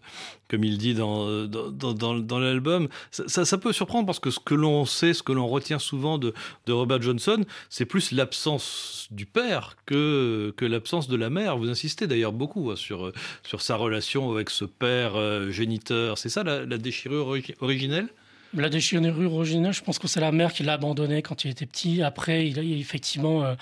[0.47, 4.53] comme il dit dans, dans, dans, l'album, ça, ça, peut surprendre parce que ce que
[4.53, 6.33] l'on sait, ce que l'on retient souvent de,
[6.67, 11.57] de Robert Johnson, c'est plus l'absence du père que, que l'absence de la mère.
[11.57, 16.17] Vous insistez d'ailleurs beaucoup hein, sur, euh, sur sa relation avec ce père géniteur.
[16.17, 18.07] C'est ça la, la déchirure origi- originelle?
[18.53, 21.65] La déchirure originale, je pense que c'est la mère qui l'a abandonné quand il était
[21.65, 22.01] petit.
[22.01, 23.55] Après, il a effectivement, euh,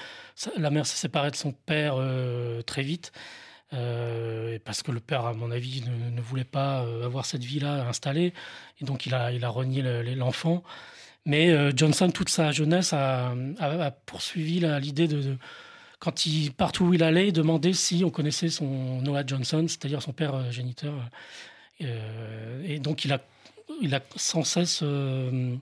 [0.57, 3.11] la mère s'est séparée de son père euh, très vite.
[3.73, 8.31] euh, parce que le père, à mon avis, ne, voulait pas avoir cette vie-là installée.
[8.79, 10.63] Et donc, il a, il renié le- le- l'enfant.
[11.25, 13.33] Mais Johnson, toute sa jeunesse, a,
[14.05, 15.37] poursuivi l'idée de,
[15.99, 20.13] quand il, partout où il allait, demander si on connaissait son Noah Johnson, c'est-à-dire son
[20.13, 20.93] père géniteur.
[21.79, 23.19] Et donc, il a
[23.81, 24.79] il a sans cesse.
[24.83, 25.55] euh,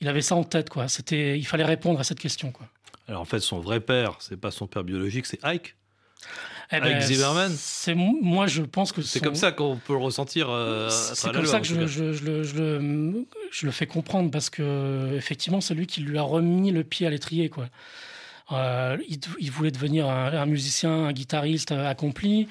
[0.00, 0.88] il avait ça en tête, quoi.
[0.88, 2.68] C'était, il fallait répondre à cette question, quoi.
[3.08, 5.76] Alors en fait, son vrai père, c'est pas son père biologique, c'est Ike.
[6.72, 9.98] Eh Avec Zimmerman C'est moi, je pense que C'est son- comme ça qu'on peut le
[9.98, 13.86] ressentir euh, C'est comme ça que je, je- je le- je le, je le fais
[13.86, 17.68] comprendre parce que effectivement, c'est lui qui lui a remis le pied à l'étrier, quoi.
[18.52, 22.48] Euh, il, il voulait devenir un, un musicien, un guitariste euh, accompli.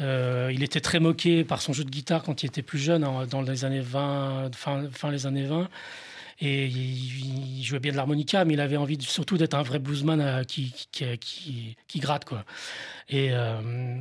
[0.00, 3.06] Euh, il était très moqué par son jeu de guitare quand il était plus jeune,
[3.30, 5.68] dans les années 20, fin, fin les années 20.
[6.40, 10.20] Et il, jouait bien de l'harmonica, mais il avait envie surtout d'être un vrai bluesman
[10.20, 12.44] euh, qui, gratte, quoi.
[13.08, 13.96] Et, euh,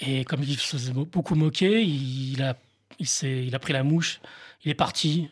[0.00, 2.54] et comme il se faisait beaucoup moquer, il, a,
[3.58, 4.20] pris la mouche,
[4.64, 5.30] il est parti.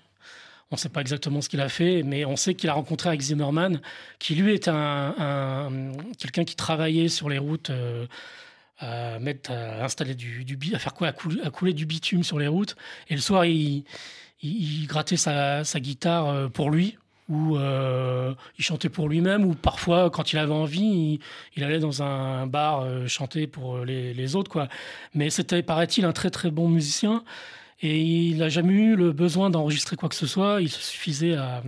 [0.71, 3.09] On ne sait pas exactement ce qu'il a fait, mais on sait qu'il a rencontré
[3.09, 3.81] avec Zimmerman,
[4.19, 7.71] qui lui un- quelqu'un qui travaillait sur les routes,
[8.79, 12.77] à mettre, à installer du, à faire quoi, à couler, du bitume sur les routes.
[13.09, 13.85] Et le soir, il,
[14.87, 20.33] grattait sa, guitare euh, pour lui, ou euh, il chantait pour lui-même, ou parfois, quand
[20.33, 21.21] il avait envie,
[21.57, 24.69] il, allait dans un bar euh, chanter pour les, autres.
[25.15, 27.25] Mais c'était, paraît-il, un très très bon musicien.
[27.83, 30.63] Et il n'a jamais eu le besoin d'enregistrer quoi que ce soit.
[30.63, 31.63] Il suffisait à.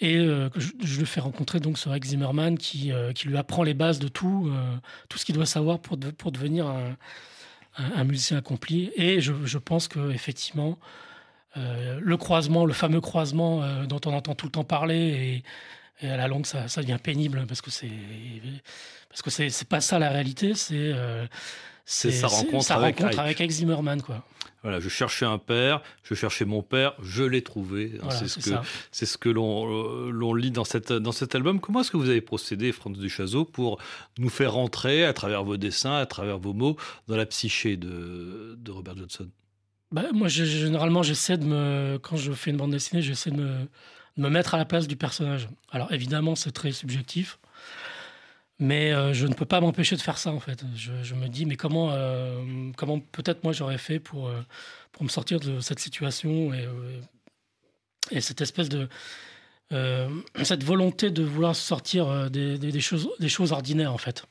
[0.00, 3.36] Et euh, je, je le fais rencontrer donc ce Rex Zimmerman qui, euh, qui lui
[3.36, 4.76] apprend les bases de tout, euh,
[5.08, 6.66] tout ce qu'il doit savoir pour, pour devenir
[7.76, 8.90] un, musicien accompli.
[8.96, 10.78] Et je, je pense que effectivement,
[11.56, 15.42] le croisement, le fameux croisement dont on entend tout le temps parler,
[16.02, 17.90] et, à la longue, ça, ça devient pénible parce que c'est
[19.10, 20.54] parce que c'est pas ça la réalité.
[20.54, 20.94] C'est
[21.92, 24.24] C'est sa rencontre sa avec rencontre avec Zimmerman, quoi.
[24.62, 27.94] Voilà, je cherchais un père, je cherchais mon père, je l'ai trouvé.
[28.02, 28.54] Voilà, c'est ce que
[28.92, 31.60] c'est ce que l'on l'on lit dans cette dans cet album.
[31.60, 33.78] Comment est-ce que vous avez procédé, Franz Duchazot, pour
[34.18, 36.76] nous faire rentrer à travers vos dessins, à travers vos mots,
[37.08, 39.28] dans la psyché de, de Robert Johnson?
[39.90, 41.98] Bah, moi, j'ai- généralement, j'essaie de me.
[42.00, 43.48] Quand je fais une bande dessinée, j'essaie de me,
[44.16, 45.48] de me mettre à la place du personnage.
[45.72, 47.39] Alors, évidemment, c'est très subjectif.
[48.60, 50.62] Mais euh, je ne peux pas m'empêcher de faire ça, en fait.
[50.76, 54.42] Je, me dis, mais comment, euh, comment peut-être moi j'aurais fait pour, euh,
[54.92, 56.68] pour me sortir de cette situation et,
[58.10, 58.88] et cette espèce de.
[60.42, 64.26] cette volonté de vouloir sortir des, choses, des choses ordinaires, en fait.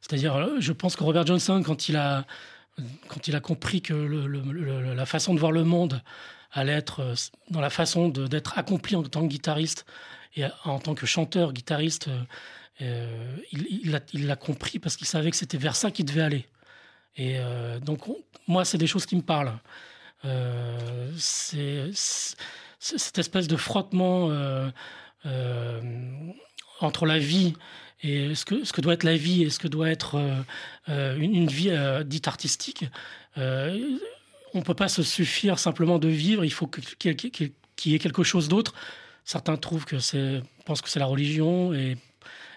[0.00, 2.26] C'est-à-dire, je pense que Robert Johnson, quand il a,
[3.06, 6.02] quand il a compris que la façon de voir le monde
[6.50, 7.14] allait être
[7.50, 9.86] dans la façon d'être accompli en tant que guitariste
[10.34, 12.10] et en tant que chanteur, guitariste,
[12.82, 16.46] euh, il l'a compris parce qu'il savait que c'était vers ça qu'il devait aller.
[17.16, 19.58] Et euh, donc, on- moi, c'est des choses qui me parlent.
[20.24, 21.90] Euh, c'est
[22.78, 24.70] cette espèce de frottement euh,
[26.80, 27.54] entre la vie
[28.02, 30.20] et ce que, doit être la vie et ce que doit être
[30.88, 31.72] une, vie
[32.04, 32.84] dite artistique.
[33.36, 36.90] On ne peut pas se suffire simplement de vivre, il faut qu'il
[37.86, 38.74] y ait quelque chose d'autre.
[39.24, 39.96] Certains trouvent que
[40.64, 41.96] pensent que c'est la religion et,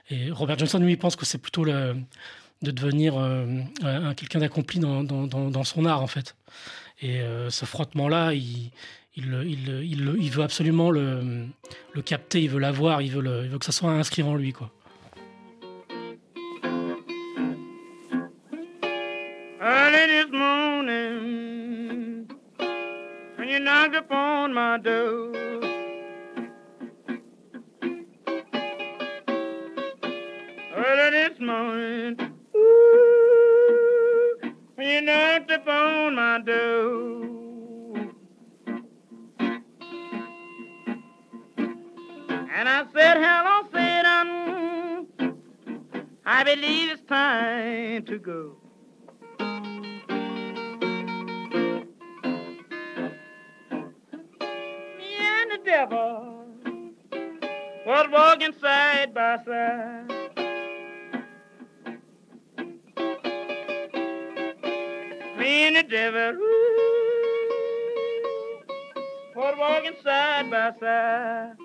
[0.09, 3.45] et Robert Johnson, lui, pense que c'est plutôt de devenir euh,
[3.83, 6.35] un, quelqu'un d'accompli dans, dans, son art, en fait.
[7.01, 8.71] Et euh, ce frottement-là, il,
[9.15, 11.45] il, il, il, veut absolument le,
[11.93, 14.35] le capter, il veut l'avoir, il veut, le- il veut que ça soit inscrit en
[14.35, 14.53] lui.
[14.53, 14.71] Quoi.
[31.35, 32.15] This morning,
[32.55, 34.37] ooh,
[34.77, 37.25] you knocked upon my door.
[41.57, 45.07] And I said, hello, Satan,
[46.25, 48.55] I believe it's time to go.
[54.97, 56.45] Me and the devil
[57.85, 60.14] was walking side by side.
[65.65, 66.37] And the devil
[69.35, 71.55] was walking side by side.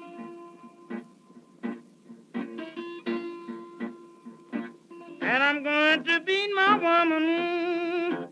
[5.21, 8.29] And I'm going to beat my woman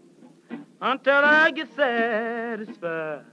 [0.81, 3.25] until I get satisfied.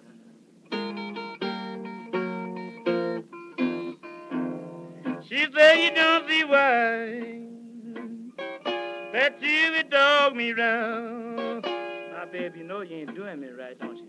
[5.29, 7.45] She said you don't see why
[9.13, 11.14] that you would dog me round.
[12.45, 14.05] Baby, you know you ain't doing me right, don't you?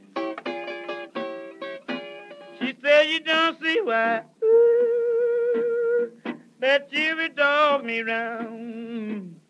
[2.61, 6.13] She said you don't see why ooh,
[6.61, 9.41] that you would dog me round.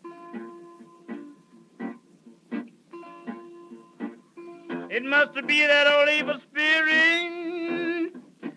[4.89, 8.13] It must be that old evil spirit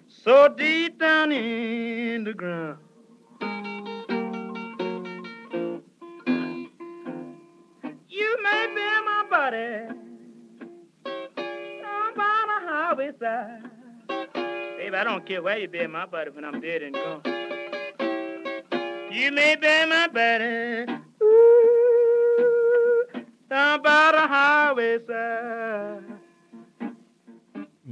[0.06, 2.78] so deep down in the ground.
[8.08, 9.89] You may be my buddy
[13.20, 13.62] side.
[14.78, 17.22] Baby, I don't care where you be my buddy when I'm dead and gone.
[19.12, 20.90] You may be my buddy
[21.22, 23.06] ooh,
[23.50, 26.09] down by the highway side.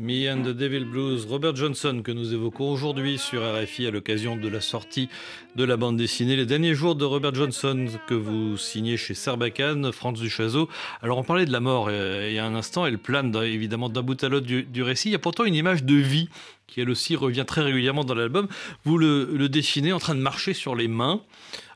[0.08, 4.36] Me and the Devil Blues, Robert Johnson, que nous évoquons aujourd'hui sur RFI à l'occasion
[4.36, 5.10] de la sortie
[5.54, 9.92] de la bande dessinée Les derniers jours de Robert Johnson, que vous signez chez Sarbacane,
[9.92, 10.70] Franz Duchazot.
[11.02, 13.90] Alors, on parlait de la mort euh, il y a un instant, elle plane évidemment
[13.90, 15.10] d'un bout à l'autre du récit.
[15.10, 16.30] Il y a pourtant une image de vie
[16.68, 18.46] qui, elle aussi, revient très régulièrement dans l'album.
[18.84, 21.20] Vous le, le dessinez en train de marcher sur les mains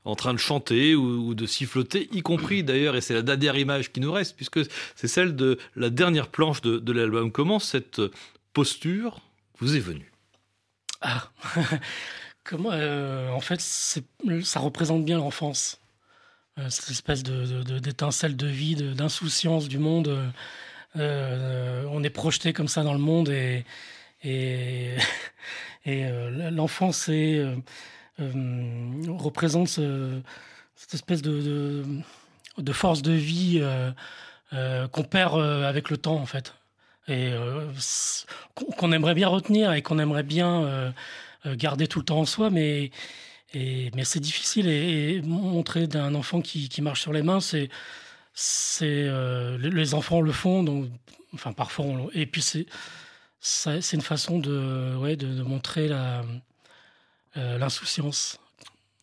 [0.05, 3.57] en train de chanter ou, ou de siffloter, y compris d'ailleurs, et c'est la dernière
[3.57, 4.59] image qui nous reste, puisque
[4.97, 7.31] c'est celle de la dernière planche de, de l'album.
[7.31, 8.01] Comment cette
[8.53, 9.21] posture
[9.61, 10.11] vous est venue?
[11.03, 11.31] Ah,
[12.45, 15.79] comment euh, En fait, ça représente bien l'enfance.
[16.59, 20.33] Euh, cette espèce de, de- de- d'étincelle de vie, d'insouciance du monde.
[20.97, 23.65] euh, on est projeté comme ça dans le monde et,
[24.23, 24.95] et,
[25.87, 27.57] et, euh, l'enfance euh,
[28.21, 30.21] euh, représente ce-
[30.77, 31.85] cette espèce de,
[32.73, 33.63] force de vie
[34.93, 36.55] qu'on perd avec le temps en fait
[37.09, 37.33] et
[38.77, 40.93] qu'on aimerait bien retenir et qu'on aimerait bien
[41.47, 42.91] garder tout le temps en soi, mais,
[43.55, 44.69] c'est difficile.
[44.69, 47.69] Et, montrer d'un enfant qui, marche sur les mains, c'est
[48.35, 50.89] les- enfants le font,
[51.35, 51.85] enfin parfois.
[51.87, 52.67] on- et puis c'est
[53.43, 56.23] c'est une façon de ouais de, montrer euh,
[57.59, 58.39] l'insouciance.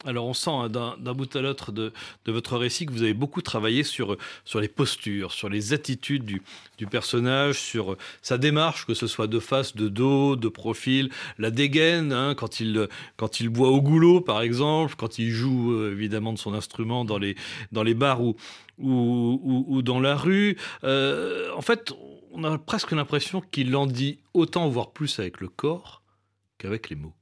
[0.06, 1.92] Alors on sent hein, d'un bout à l'autre de,
[2.24, 6.24] de votre récit que vous avez beaucoup travaillé sur, sur les postures, sur les attitudes
[6.24, 6.42] du,
[6.78, 11.52] du personnage, sur sa démarche, que ce soit de face, de dos, de profil, la
[11.52, 15.92] dégaine, hein, quand, il, quand il boit au goulot par exemple, quand il joue euh,
[15.92, 17.36] évidemment de son instrument dans les,
[17.74, 18.38] dans les bars ou,
[18.80, 20.58] ou, ou- ou dans la rue.
[20.84, 21.94] Euh, en fait,
[22.32, 26.02] on a presque l'impression qu'il en dit autant, voire plus avec le corps
[26.58, 27.14] qu'avec les mots.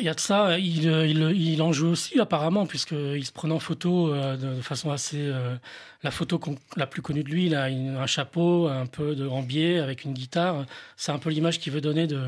[0.00, 3.30] Il y a de ça, il, euh, il, il en joue aussi apparemment, puisqu'il se
[3.30, 5.20] prenait en photo euh, de, de façon assez...
[5.20, 5.54] euh,
[6.02, 6.40] la photo
[6.76, 10.04] la plus connue de lui, il a une- un chapeau, un peu de rambier avec
[10.04, 10.64] une guitare.
[10.96, 12.22] C'est un peu l'image qu'il veut donner de,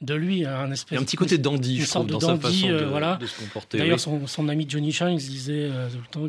[0.00, 0.46] de lui.
[0.46, 2.48] Un, Il espèce, un petit côté dandy, une je sorte trouve, de dans dandy, sa
[2.48, 3.16] façon de, euh, voilà.
[3.16, 3.78] de se comporter.
[3.78, 4.00] D'ailleurs, oui.
[4.00, 6.28] son, son ami Johnny Shines disait euh, tout le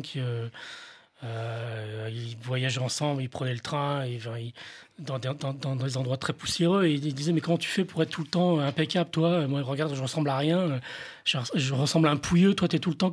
[1.20, 4.52] qu'ils voyageaient ensemble, ils prenaient le train, et, enfin, ils-
[4.98, 6.86] dans, des- dans- dans des endroits très poussiéreux.
[6.86, 9.46] Et il disait Mais comment tu fais pour être tout le temps impeccable, toi?
[9.46, 10.80] Moi, regarde, je ressemble à rien.
[11.24, 12.54] Je, je ressemble à un pouilleux.
[12.54, 13.12] Toi, tu es tout le temps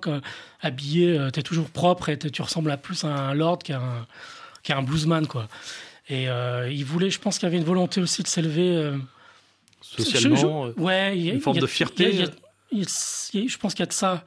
[0.62, 4.78] habillé, tu es toujours propre et tu ressembles à plus à un lord qu'à un,
[4.78, 5.28] un bluesman.
[5.28, 5.48] Quoi.
[6.10, 8.76] Et euh, il voulait, je pense qu'il y avait une volonté aussi de s'élever.
[8.76, 8.98] euh,
[9.82, 10.36] Socialement,
[10.68, 12.16] je- je- ouais, il y a- une forme il y a- de fierté.
[12.16, 12.22] y
[12.82, 14.24] a- je pense qu'il y a de ça.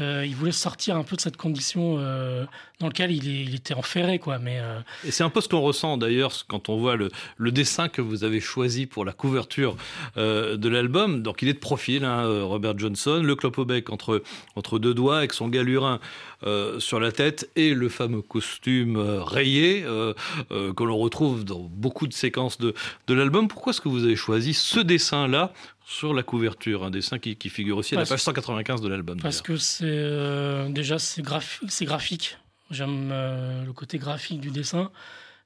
[0.00, 2.44] Euh, il voulait sortir un peu de cette condition euh,
[2.78, 4.38] dans laquelle il, était enferré, quoi.
[4.38, 7.10] Mais euh, Et c'est un peu ce qu'on ressent d'ailleurs quand on voit le,
[7.50, 9.76] dessin que vous avez choisi pour la couverture
[10.16, 11.22] de l'album.
[11.22, 14.22] Donc il est de profil, hein, Robert Johnson, le clope bec entre,
[14.56, 16.00] entre deux doigts, avec son galurin
[16.78, 20.14] sur la tête et le fameux costume euh, rayé euh,
[20.50, 22.74] euh, que l'on retrouve dans beaucoup de séquences de,
[23.06, 23.48] de l'album.
[23.48, 25.52] Pourquoi est-ce que vous avez choisi ce dessin-là
[25.84, 26.84] sur la couverture?
[26.84, 29.20] Un dessin qui, qui figure aussi à la page 195 de l'album.
[29.20, 32.38] parce que c'est euh, déjà c'est graph- c'est graphique.
[32.70, 34.90] J'aime euh, le côté graphique du dessin.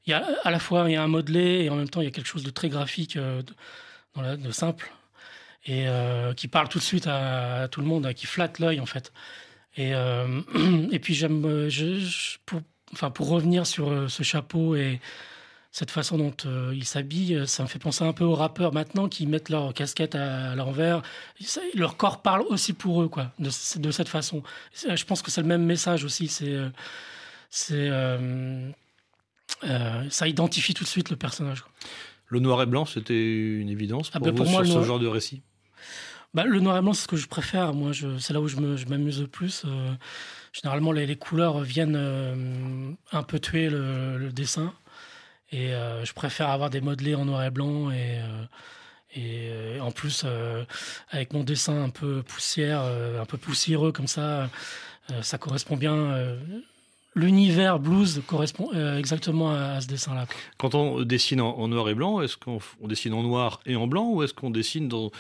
[0.07, 2.03] Il y a à la fois il y a un modelé et en même temps
[2.03, 3.53] il y a quelque chose de très graphique, euh, de,
[4.15, 4.93] dans la- de simple
[5.67, 8.59] et euh, qui parle tout de suite à, à tout le monde, à- qui flatte
[8.59, 9.13] l'œil en fait.
[9.77, 10.41] Et, euh,
[10.93, 12.61] et puis j'aime, euh, je, je- pour,
[12.93, 15.01] enfin pour revenir sur euh, ce chapeau et
[15.73, 19.09] cette façon dont euh, ils s'habillent, ça me fait penser un peu aux rappeurs maintenant
[19.09, 21.03] qui mettent leur casquette à, à l'envers.
[21.75, 24.45] Leur corps parle aussi pour eux, quoi, de, cette façon.
[24.75, 26.29] Je pense que c'est le même message aussi.
[26.29, 26.69] C'est, euh,
[27.51, 28.71] c'est, euh,
[29.65, 31.63] euh, ça identifie tout de suite le personnage.
[31.63, 31.73] quoi.
[32.29, 34.73] Le noir et blanc, c'était une évidence Ah pour ben, vous pour moi, sur ce
[34.79, 35.43] noir- genre de récit?
[36.35, 37.73] Bah, le noir et blanc, c'est ce que je préfère.
[37.75, 39.63] Moi, c'est là où je, m'amuse le plus.
[39.67, 39.95] Euh,
[40.53, 44.75] généralement, les, les couleurs viennent euh, un peu tuer le, le dessin.
[45.53, 47.93] Et euh, je préfère avoir des modelés en noir et blanc.
[47.93, 48.19] Et,
[49.15, 50.27] et en plus,
[51.11, 54.51] avec mon dessin un peu poussière, un peu poussiéreux comme ça,
[55.23, 56.37] ça correspond bien.
[57.15, 60.27] L'univers blues correspond euh, exactement à, à ce dessin-là.
[60.59, 63.87] Quand on dessine en, en noir et blanc, est-ce qu'on dessine en noir et en
[63.87, 65.11] blanc ou est-ce qu'on dessine dans,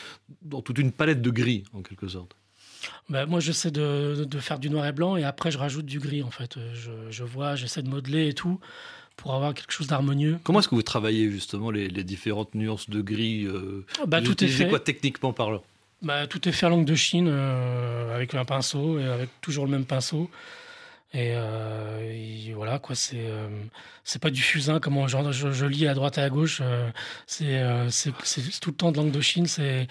[0.42, 2.36] dans toute une palette de gris, en quelque sorte?
[3.08, 6.00] Bah, moi, j'essaie de, de faire du noir et blanc et après, je rajoute du
[6.00, 6.56] gris, en fait.
[6.56, 8.60] Euh, Je, je vois, j'essaie de modeler et tout
[9.16, 10.38] pour avoir quelque chose d'harmonieux.
[10.42, 14.42] Comment est-ce que vous travaillez justement les, les différentes nuances de gris euh, Bah, tout
[14.42, 14.68] est fait.
[14.68, 15.62] quoi techniquement parlant?
[16.02, 19.64] Bah, tout est fait à langue de Chine euh, avec un pinceau et avec toujours
[19.64, 20.28] le même pinceau.
[21.14, 22.00] Et, euh,
[22.48, 23.48] et voilà, quoi, c'est euh,
[24.04, 26.60] c'est pas du fusain comme on- genre, je, je lis à droite et à gauche.
[26.62, 26.90] euh,
[27.26, 29.46] c'est c'est tout le temps de langue de Chine.
[29.46, 29.86] C'est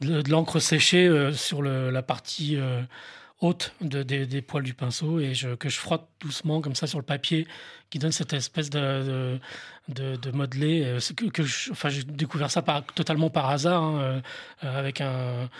[0.00, 2.58] de, l'encre séchée sur la partie
[3.42, 6.86] haute de- des, des poils du pinceau et je, que je frotte doucement comme ça
[6.86, 7.46] sur le papier
[7.90, 9.38] qui donne cette espèce de,
[9.88, 10.82] de, de, de modelé.
[10.84, 14.20] euh, Que, que je- enfin, j'ai découvert ça par, totalement par hasard hein, euh,
[14.64, 15.50] euh, avec un,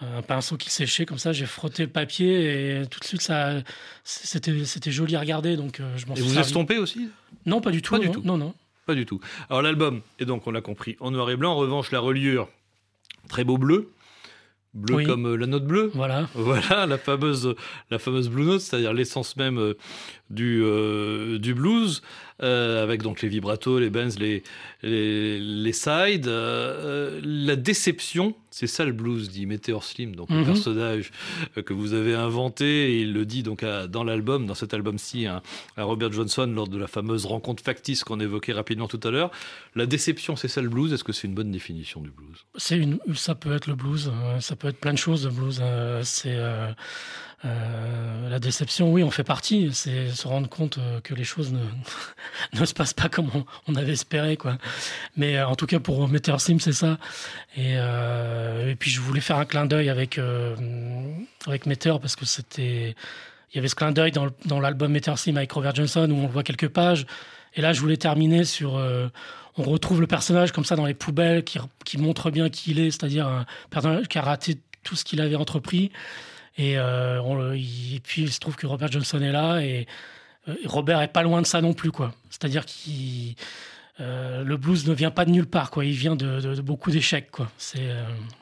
[0.00, 1.32] un pinceau qui séchait comme ça.
[1.32, 3.60] J'ai frotté le papier et tout de suite ça,
[4.04, 5.56] c'était c'était joli à regarder.
[5.56, 6.48] Donc je m'en Et suis vous servi.
[6.48, 7.08] estompez aussi?
[7.44, 7.92] Non, pas du tout.
[7.94, 8.22] Pas du non, tout.
[8.24, 8.54] non, non.
[8.86, 9.20] Pas du tout.
[9.50, 11.52] Alors l'album est donc, on l'a compris, en noir et blanc.
[11.52, 12.48] En revanche, la reliure,
[13.28, 13.92] très beau bleu.
[14.74, 15.04] Bleu Oui.
[15.04, 15.90] comme euh, la note bleue.
[15.94, 16.28] Voilà.
[16.34, 17.54] Voilà la fameuse,
[17.90, 19.74] la fameuse Blue Note, c'est-à-dire l'essence même euh,
[20.30, 22.02] du, euh, du blues,
[22.42, 24.42] euh, avec donc les vibratos, les bends, les,
[24.82, 26.26] les, les sides.
[26.28, 30.44] euh, euh, la déception, c'est ça le blues, dit Meteor Slim, donc le Mhm.
[30.46, 31.10] personnage
[31.64, 35.26] que vous avez inventé, et il le dit donc à- dans l'album, dans cet album-ci,
[35.26, 35.42] à,
[35.76, 39.30] à Robert Johnson, lors de la fameuse rencontre factice qu'on évoquait rapidement tout à l'heure.
[39.74, 40.92] La déception, c'est ça le blues?
[40.92, 42.44] Est-ce que c'est une bonne définition du blues?
[42.56, 45.24] C'est une, ça peut être le blues, ça peut être plein de choses.
[45.26, 45.62] Le blues,
[46.02, 46.36] c'est
[47.44, 48.92] euh, la déception.
[48.92, 49.70] Oui, on fait partie.
[49.72, 51.60] C'est se rendre compte euh, que les choses ne,
[52.60, 53.30] ne se passent pas comme
[53.68, 54.58] on, avait espéré, quoi.
[55.16, 56.98] Mais euh, en tout cas pour Meteor Sim, c'est ça.
[57.56, 57.76] Et,
[58.78, 60.56] puis je voulais faire un clin d'œil avec euh,
[61.46, 62.94] avec Meteor parce que c'était
[63.52, 66.22] il y avait ce clin d'œil dans, l'album Meteor Sim avec Robert Johnson où on
[66.22, 67.06] le voit quelques pages.
[67.54, 68.74] Et là, je voulais terminer sur.
[69.58, 72.78] on retrouve le personnage comme ça dans les poubelles qui, qui montre bien qui il
[72.80, 75.92] est, c'est-à-dire un personnage qui a raté tout ce qu'il avait entrepris.
[76.58, 79.86] Et, euh, et puis, il se trouve que Robert Johnson est là et,
[80.48, 82.12] euh, Robert est pas loin de ça non plus, quoi.
[82.28, 83.34] C'est-à-dire qu'il.
[84.00, 85.84] euh, le blues ne vient pas de nulle part, quoi.
[85.84, 87.50] Il vient de, beaucoup d'échecs, quoi.
[87.58, 87.90] C'est.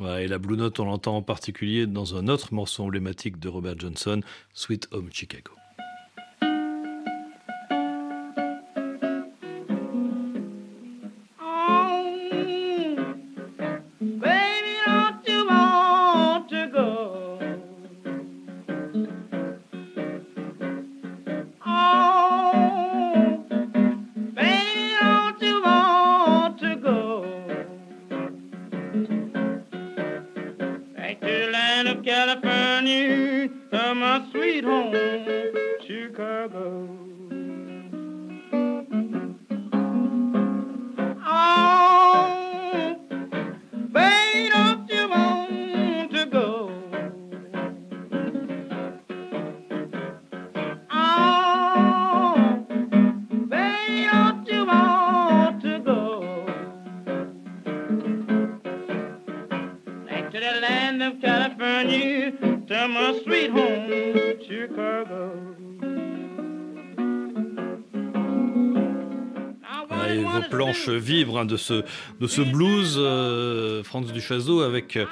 [0.01, 3.49] euh, et la Blue Note, on l'entend en particulier dans un autre morceau emblématique de
[3.49, 4.21] Robert Johnson,
[4.55, 5.60] Sweet Home Chicago.
[71.71, 71.85] Ce,
[72.21, 75.07] de ce blues, euh, Franz Duchazo, avec euh,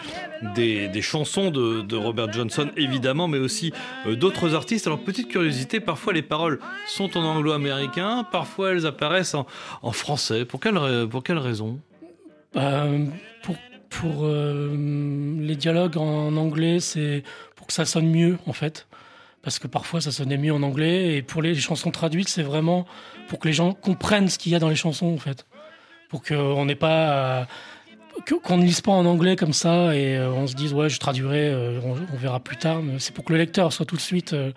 [0.54, 3.72] des, chansons de, Robert Johnson, évidemment, mais aussi
[4.06, 4.86] euh, d'autres artistes.
[4.86, 9.46] Alors, petite curiosité, parfois les paroles sont en anglo-américain, parfois elles apparaissent en,
[9.92, 10.44] français.
[10.44, 10.78] Pour quelle,
[11.08, 11.80] pour quelle raison?
[12.52, 13.56] Pour
[13.90, 17.22] pour les dialogues en anglais, c'est
[17.56, 18.86] pour que ça sonne mieux en fait.
[19.42, 21.16] Parce que parfois ça sonnait mieux en anglais.
[21.16, 22.86] Et pour les chansons traduites, c'est vraiment
[23.28, 25.46] pour que les gens comprennent ce qu'il y a dans les chansons en fait.
[26.08, 27.46] Pour qu'on n'ait pas.
[28.42, 30.98] qu'on ne lise pas en anglais comme ça et euh, on se dise ouais je
[30.98, 32.82] traduirai, euh, on, verra plus tard.
[32.82, 34.52] Mais C'est pour que le lecteur soit tout de suite euh,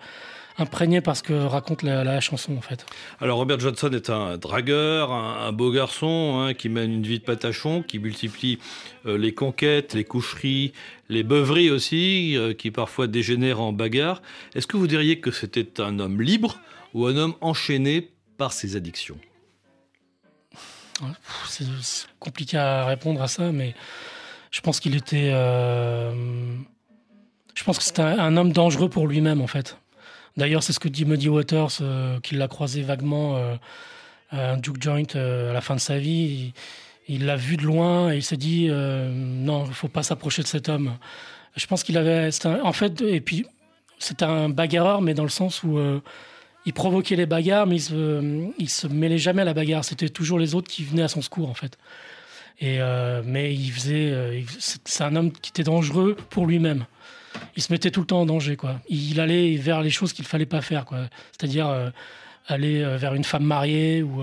[0.58, 2.86] imprégné par ce que raconte la, chanson en fait.
[3.20, 7.24] Alors Robert Johnson est un dragueur, un, beau garçon hein, qui mène une vie de
[7.24, 8.58] patachon, qui multiplie
[9.04, 10.72] les conquêtes, les coucheries,
[11.08, 14.20] les beuveries aussi, qui parfois dégénèrent en bagarre.
[14.54, 16.60] Est-ce que vous diriez que c'était un homme libre
[16.92, 19.18] ou un homme enchaîné par ses addictions?
[21.48, 21.64] C'est
[22.18, 23.74] compliqué à répondre à ça, mais
[24.50, 25.30] je pense qu'il était.
[25.32, 26.12] euh,
[27.54, 29.78] Je pense que c'était un, homme dangereux pour lui-même, en fait.
[30.36, 33.54] D'ailleurs, c'est ce que dit Muddy Waters, euh, qu'il l'a croisé vaguement euh,
[34.30, 36.54] à un juke joint euh, à la fin de sa vie.
[37.08, 40.46] Il l'a vu de loin et il s'est dit non, il faut pas s'approcher de
[40.46, 40.96] cet homme.
[41.56, 42.30] Je pense qu'il avait.
[42.44, 43.44] un- en fait, et puis
[43.98, 45.78] c'était un bagarreur, mais dans le sens où
[46.64, 49.84] il provoquait les bagarres, mais il se, se mêlait jamais à la bagarre.
[49.84, 51.76] C'était toujours les autres qui venaient à son secours, en fait.
[52.60, 54.10] Et euh, mais il faisait.
[54.12, 56.84] euh, c'est un homme qui était dangereux pour lui-même.
[57.56, 58.80] Il se mettait tout le temps en danger, quoi.
[58.88, 60.98] Il allait vers les choses qu'il fallait pas faire, quoi.
[61.32, 61.90] C'est-à-dire euh,
[62.46, 64.22] aller vers une femme mariée ou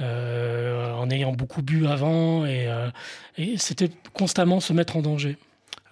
[0.00, 2.68] en ayant beaucoup bu avant, et
[3.56, 5.36] c'était constamment se mettre en danger.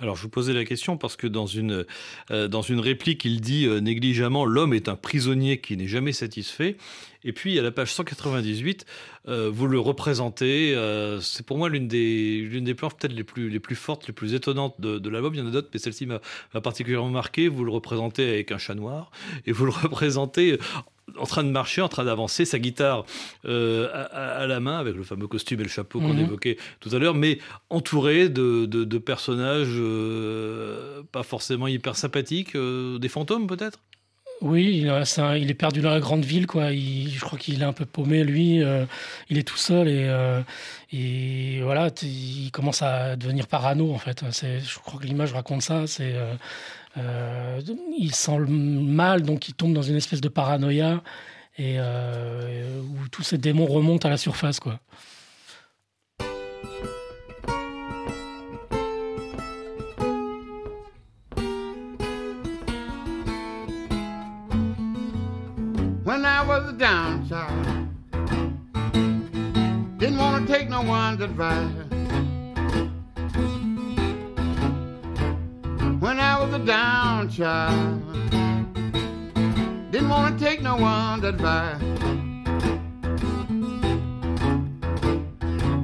[0.03, 1.87] Alors je vous posais la question parce que dans une,
[2.33, 6.77] euh, dans réplique, il dit euh, négligemment l'homme est un prisonnier qui n'est jamais satisfait.
[7.23, 8.85] Et puis à la page 198,
[9.29, 10.77] euh, vous le représentez.
[11.21, 12.65] c'est pour moi l'une des, l'une
[12.97, 15.33] peut-être les plus, les plus fortes, les plus étonnantes de, de l'album.
[15.35, 16.21] Il y en a d'autres, mais celle-ci m'a
[16.61, 17.47] particulièrement marqué.
[17.47, 19.13] Vous le représentez avec un chat noir
[19.47, 20.59] et vous le représentez
[21.19, 23.05] en train de marcher, en train d'avancer, sa guitare
[23.45, 26.21] euh, à, la main, avec le fameux costume et le chapeau qu'on Mhm.
[26.21, 27.39] évoquait tout à l'heure, mais
[27.71, 33.79] entouré de, de- de personnages euh, pas forcément hyper sympathiques, euh, des fantômes peut-être?
[34.41, 36.73] Oui, il, un- est perdu dans la grande ville, quoi.
[36.73, 38.63] Il- je crois qu'il est un peu paumé, lui.
[38.63, 38.85] euh,
[39.31, 40.41] il est tout seul et, euh,
[40.93, 44.25] et voilà, il commence à devenir parano, en fait.
[44.33, 45.87] Je crois que l'image raconte ça.
[45.87, 46.35] C'est, euh,
[46.97, 47.61] euh,
[47.99, 51.03] il sent le mal, donc il tombe dans une espèce de paranoïa
[51.59, 54.81] et euh, où tous ces démons remontent à la surface, quoi.
[66.13, 67.89] when I was down child.
[69.99, 71.92] Didn't want to take no one's advice.
[76.03, 78.03] When I was a down child.
[79.93, 81.81] Didn't want to take no one's advice.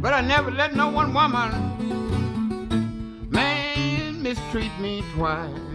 [0.02, 1.52] But I never let no one woman,
[3.30, 5.68] man, mistreat me twice.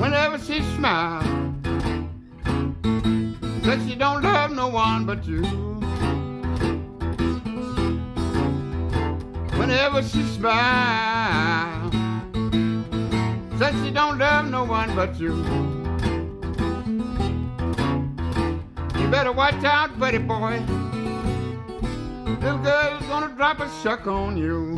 [0.00, 1.24] whenever she smiles.
[3.64, 5.73] Said she don't love no one but you.
[9.64, 11.94] Whenever she smiles.
[13.58, 15.34] Says she don't love no one but you.
[19.00, 20.60] You better watch out, buddy boy.
[22.42, 24.76] Little girl's gonna drop a shuck on you.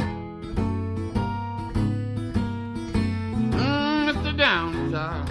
[3.50, 4.36] Mm, Mr.
[4.36, 5.26] Downside.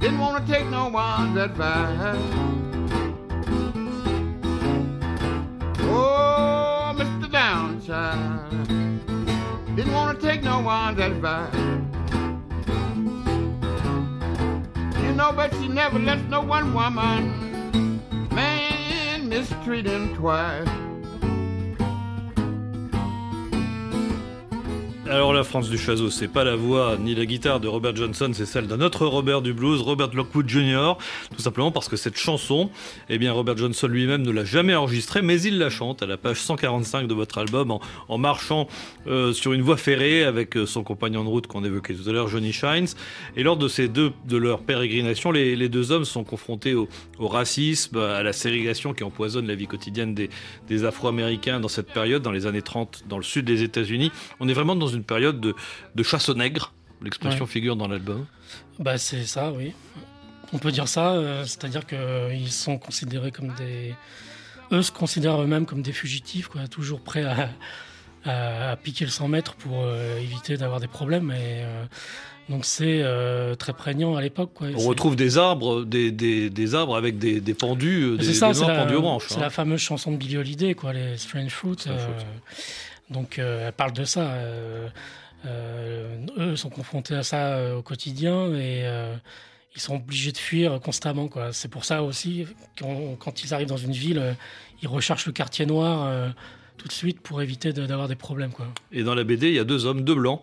[0.00, 2.60] Didn't want to take no one's advice.
[5.82, 6.29] Oh,
[9.76, 11.54] Didn't want to take no one's advice.
[15.02, 18.00] You know, but she never lets no one woman,
[18.30, 20.79] man, mistreat him twice.
[25.10, 28.30] Alors la France du Chaseau, c'est pas la voix ni la guitare de Robert Johnson,
[28.32, 30.92] c'est celle d'un autre Robert du blues, Robert Lockwood Jr.
[31.34, 32.70] Tout simplement parce que cette chanson,
[33.08, 36.16] eh bien Robert Johnson lui-même ne l'a jamais enregistrée, mais il la chante à la
[36.16, 38.68] page 145 de votre album en, marchant
[39.08, 42.12] euh, sur une voie ferrée avec euh, son compagnon de route qu'on évoquait tout à
[42.12, 42.86] l'heure, Johnny Shines.
[43.34, 46.88] Et lors de ces deux, de leur pérégrination, les, deux hommes sont confrontés au,
[47.18, 50.30] au racisme, à la ségrégation qui empoisonne la vie quotidienne des,
[50.68, 54.12] des Afro-Américains dans cette période, dans les années 30, dans le sud des États-Unis.
[54.38, 55.54] On est vraiment dans une une période de,
[55.94, 56.72] de chasse aux nègres.
[57.02, 57.50] L'expression Ouais.
[57.50, 58.26] figure dans l'album.
[58.78, 59.72] Bah, c'est ça, oui.
[60.52, 63.94] On peut dire ça, euh, c'est-à-dire qu'ils sont considérés comme des.
[64.72, 67.50] Eux se considèrent eux-mêmes comme des fugitifs, quoi, toujours prêts à,
[68.24, 71.30] à- à piquer le 100 mètres pour euh, éviter d'avoir des problèmes.
[71.30, 71.84] Et, euh,
[72.48, 74.50] donc c'est euh, très prégnant à l'époque.
[74.60, 78.34] On retrouve des arbres, des, des, des arbres avec des, des pendus, euh, des, C'est
[78.34, 79.24] ça, des c'est noirs la, pendus branches.
[79.28, 79.40] c'est hein.
[79.42, 81.76] la fameuse chanson de Billie Holiday, quoi, les Strange Fruit.
[81.78, 82.64] Strange euh, Fruit.
[83.10, 84.32] Donc, euh, elle parle de ça.
[84.32, 84.88] euh,
[85.46, 88.84] euh, eux sont confrontés à ça au quotidien et
[89.74, 91.28] ils sont obligés de fuir constamment.
[91.28, 91.52] Quoi.
[91.52, 92.46] C'est pour ça aussi,
[92.78, 94.36] quand, quand ils arrivent dans une ville,
[94.82, 96.28] ils recherchent le quartier noir euh,
[96.76, 98.52] tout de suite pour éviter de- d'avoir des problèmes.
[98.52, 98.66] Quoi.
[98.92, 100.42] Et dans la BD, il y a deux hommes, deux blancs,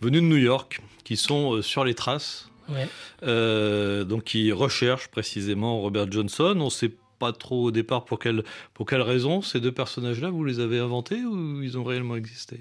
[0.00, 2.86] venus de New York, qui sont euh, sur les traces, Ouais.
[3.24, 6.54] euh, donc qui recherchent précisément Robert Johnson.
[6.58, 6.90] On ne sait
[7.22, 8.42] pas trop au départ pour quelle,
[8.74, 9.42] pour quelle raison.
[9.42, 12.58] Ces deux personnages-là, vous les avez inventés ou ils ont réellement existé?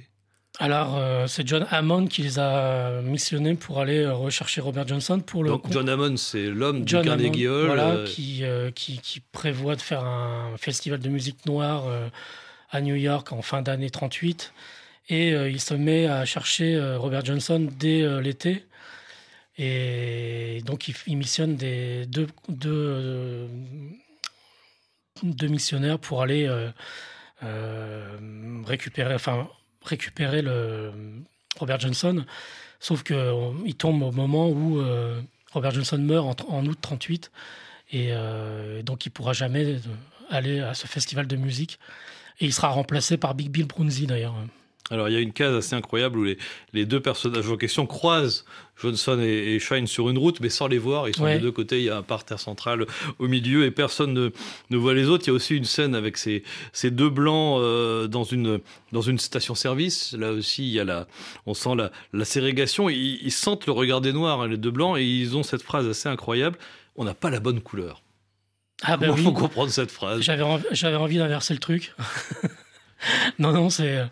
[0.60, 5.20] Alors, euh, c'est John Hammond qui les a missionnés pour aller euh, rechercher Robert Johnson
[5.20, 7.66] pour le Donc John Hammond, c'est l'homme du Carnegie Hall.
[7.66, 11.86] voilà, euh, qui, euh, qui, qui prévoit de faire un festival de musique noire
[12.70, 14.54] à New York en fin d'année 38.
[15.10, 18.64] Et il se met à chercher Robert Johnson dès l'été.
[19.58, 23.48] Et donc il, il missionne des, deux, deux,
[25.24, 26.70] deux missionnaires pour aller euh,
[27.44, 29.48] euh, récupérer, enfin,
[29.84, 30.92] récupérer le
[31.58, 32.26] Robert Johnson.
[32.80, 37.32] Sauf qu'il tombe au moment où euh, Robert Johnson meurt en, août 38
[37.94, 38.14] et
[38.84, 39.76] donc il pourra jamais
[40.30, 41.78] aller à ce festival de musique
[42.40, 44.34] et il sera remplacé par Big Bill Brunzi d'ailleurs.
[44.90, 46.38] Alors il y a une case assez incroyable où les,
[46.74, 48.44] les deux personnages en question croisent
[48.82, 51.08] Johnson et, et Shine sur une route, mais sans les voir.
[51.08, 51.36] Ils sont Ouais.
[51.36, 51.78] des deux côtés.
[51.80, 52.86] Il y a un parterre central
[53.20, 54.30] au milieu et personne ne,
[54.70, 55.24] ne voit les autres.
[55.26, 58.60] Il y a aussi une scène avec ces, ces deux blancs euh, dans une
[58.92, 60.14] dans une station-service.
[60.14, 61.08] Là aussi, il y a la,
[61.46, 62.90] on sent la, la ségrégation.
[62.90, 65.62] Ils, ils sentent le regard des noirs, hein, les deux blancs, et ils ont cette
[65.62, 66.58] phrase assez incroyable.
[66.98, 68.02] On n'a pas la bonne couleur.
[68.84, 70.22] Ah ben Comment oui, faut comprendre cette phrase?
[70.22, 71.94] J'avais envie, j'avais envie d'inverser le truc.
[73.40, 74.06] non, non, c'est.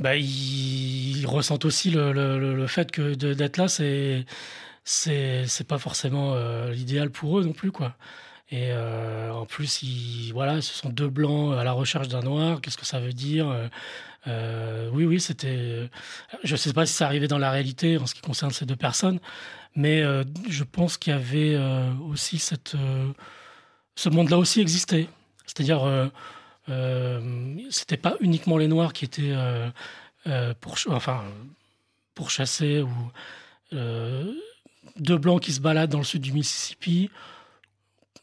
[0.00, 4.24] Bah, ils, ressentent aussi le, le- le- fait que d'être là, c'est.
[4.84, 7.96] C'est pas forcément euh, l'idéal pour eux non plus, quoi.
[8.50, 12.60] Et euh, en plus, ils, voilà, ce sont deux blancs à la recherche d'un noir.
[12.60, 13.46] Qu'est-ce que ça veut dire
[14.28, 15.90] Euh, Oui, oui, c'était.
[16.44, 18.76] Je sais pas si ça arrivait dans la réalité en ce qui concerne ces deux
[18.76, 19.20] personnes,
[19.76, 20.02] mais
[20.48, 21.58] je pense qu'il y avait
[22.08, 22.74] aussi cette.
[23.96, 25.08] ce monde-là aussi existait.
[25.46, 26.10] C'est-à-dire,
[27.70, 29.68] c'était pas uniquement les Noirs qui étaient euh,
[30.26, 31.22] euh, pour, enfin,
[32.14, 32.90] pourchassés ou
[33.72, 34.32] euh,
[34.98, 37.10] deux blancs qui se baladent dans le sud du Mississippi.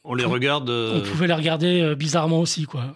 [0.04, 0.70] On les regarde.
[0.70, 2.96] euh, On pouvait les regarder euh, bizarrement aussi, quoi.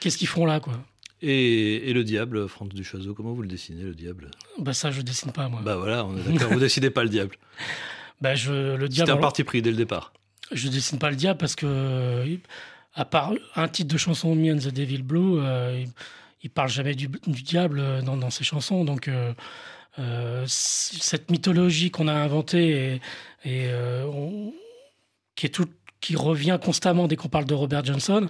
[0.00, 0.74] Qu'est-ce qu'ils font là, quoi?
[1.22, 4.30] Et, et le diable, Franz Duchazot, comment vous le dessinez, le diable?
[4.58, 5.60] Bah ça, je dessine pas moi.
[5.64, 6.52] Bah voilà, on est d'accord.
[6.52, 7.36] vous dessinez pas le diable.
[8.20, 9.10] Bah je le C'était diable.
[9.10, 10.12] un alors, parti pris dès le départ.
[10.52, 12.36] Je dessine pas le diable parce que, euh,
[12.94, 15.90] à part un titre de chanson Me and the Devil Blue, euh, il,
[16.42, 18.84] il parle jamais du, diable euh, dans, ses chansons.
[18.84, 23.00] Donc, euh, cette mythologie qu'on a inventée
[23.44, 23.70] et,
[26.00, 28.28] qui revient constamment dès qu'on parle de Robert Johnson,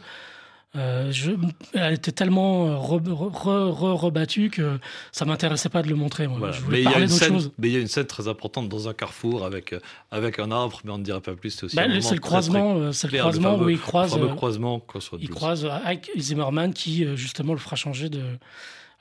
[0.76, 1.32] euh, je,
[1.74, 4.78] elle était tellement euh, re- re- re- re- rebattue que
[5.12, 6.26] ça m'intéressait pas de le montrer.
[6.26, 6.38] Moi.
[6.38, 6.52] Voilà.
[6.54, 7.52] Je Mais il y, a une scène, chose.
[7.58, 10.50] mais il y a une scène très importante dans un carrefour avec, euh, avec un
[10.50, 11.50] arbre, mais on ne dira pas plus.
[11.50, 15.68] C'est le- très, croisement, c'est le fameux- où il croise, fameux croisement Crossroads Il croise
[15.84, 18.22] Ike Zimmerman qui, justement, le fera changer de.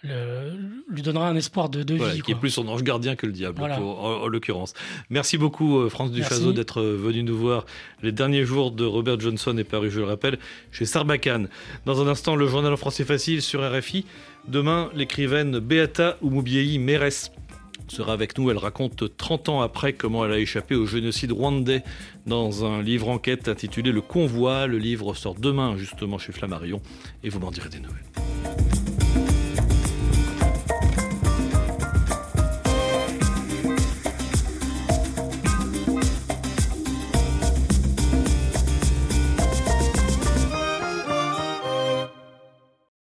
[0.03, 0.51] Le-
[0.89, 2.21] lui donnera un espoir de, de Voilà, vie.
[2.21, 3.77] qui est plus son ange gardien que le diable, Voilà.
[3.77, 4.73] pour- en, en l'occurrence.
[5.09, 7.65] Merci beaucoup, euh, France Duchazot, d'être euh, venu nous voir.
[8.01, 10.37] Les derniers jours de Robert Johnson est paru, je le rappelle,
[10.71, 11.47] chez Sarbacane.
[11.85, 14.05] Dans un instant, le journal en français facile sur RFI.
[14.47, 17.31] Demain, l'écrivaine Beata Oumoubiei Mérès
[17.87, 18.51] sera avec nous.
[18.51, 21.83] Elle raconte 30 ans après comment elle a échappé au génocide rwandais
[22.27, 24.67] dans un livre enquête intitulé Le Convoi.
[24.67, 26.81] Le livre sort demain justement chez Flammarion
[27.23, 28.82] et vous m'en direz des nouvelles.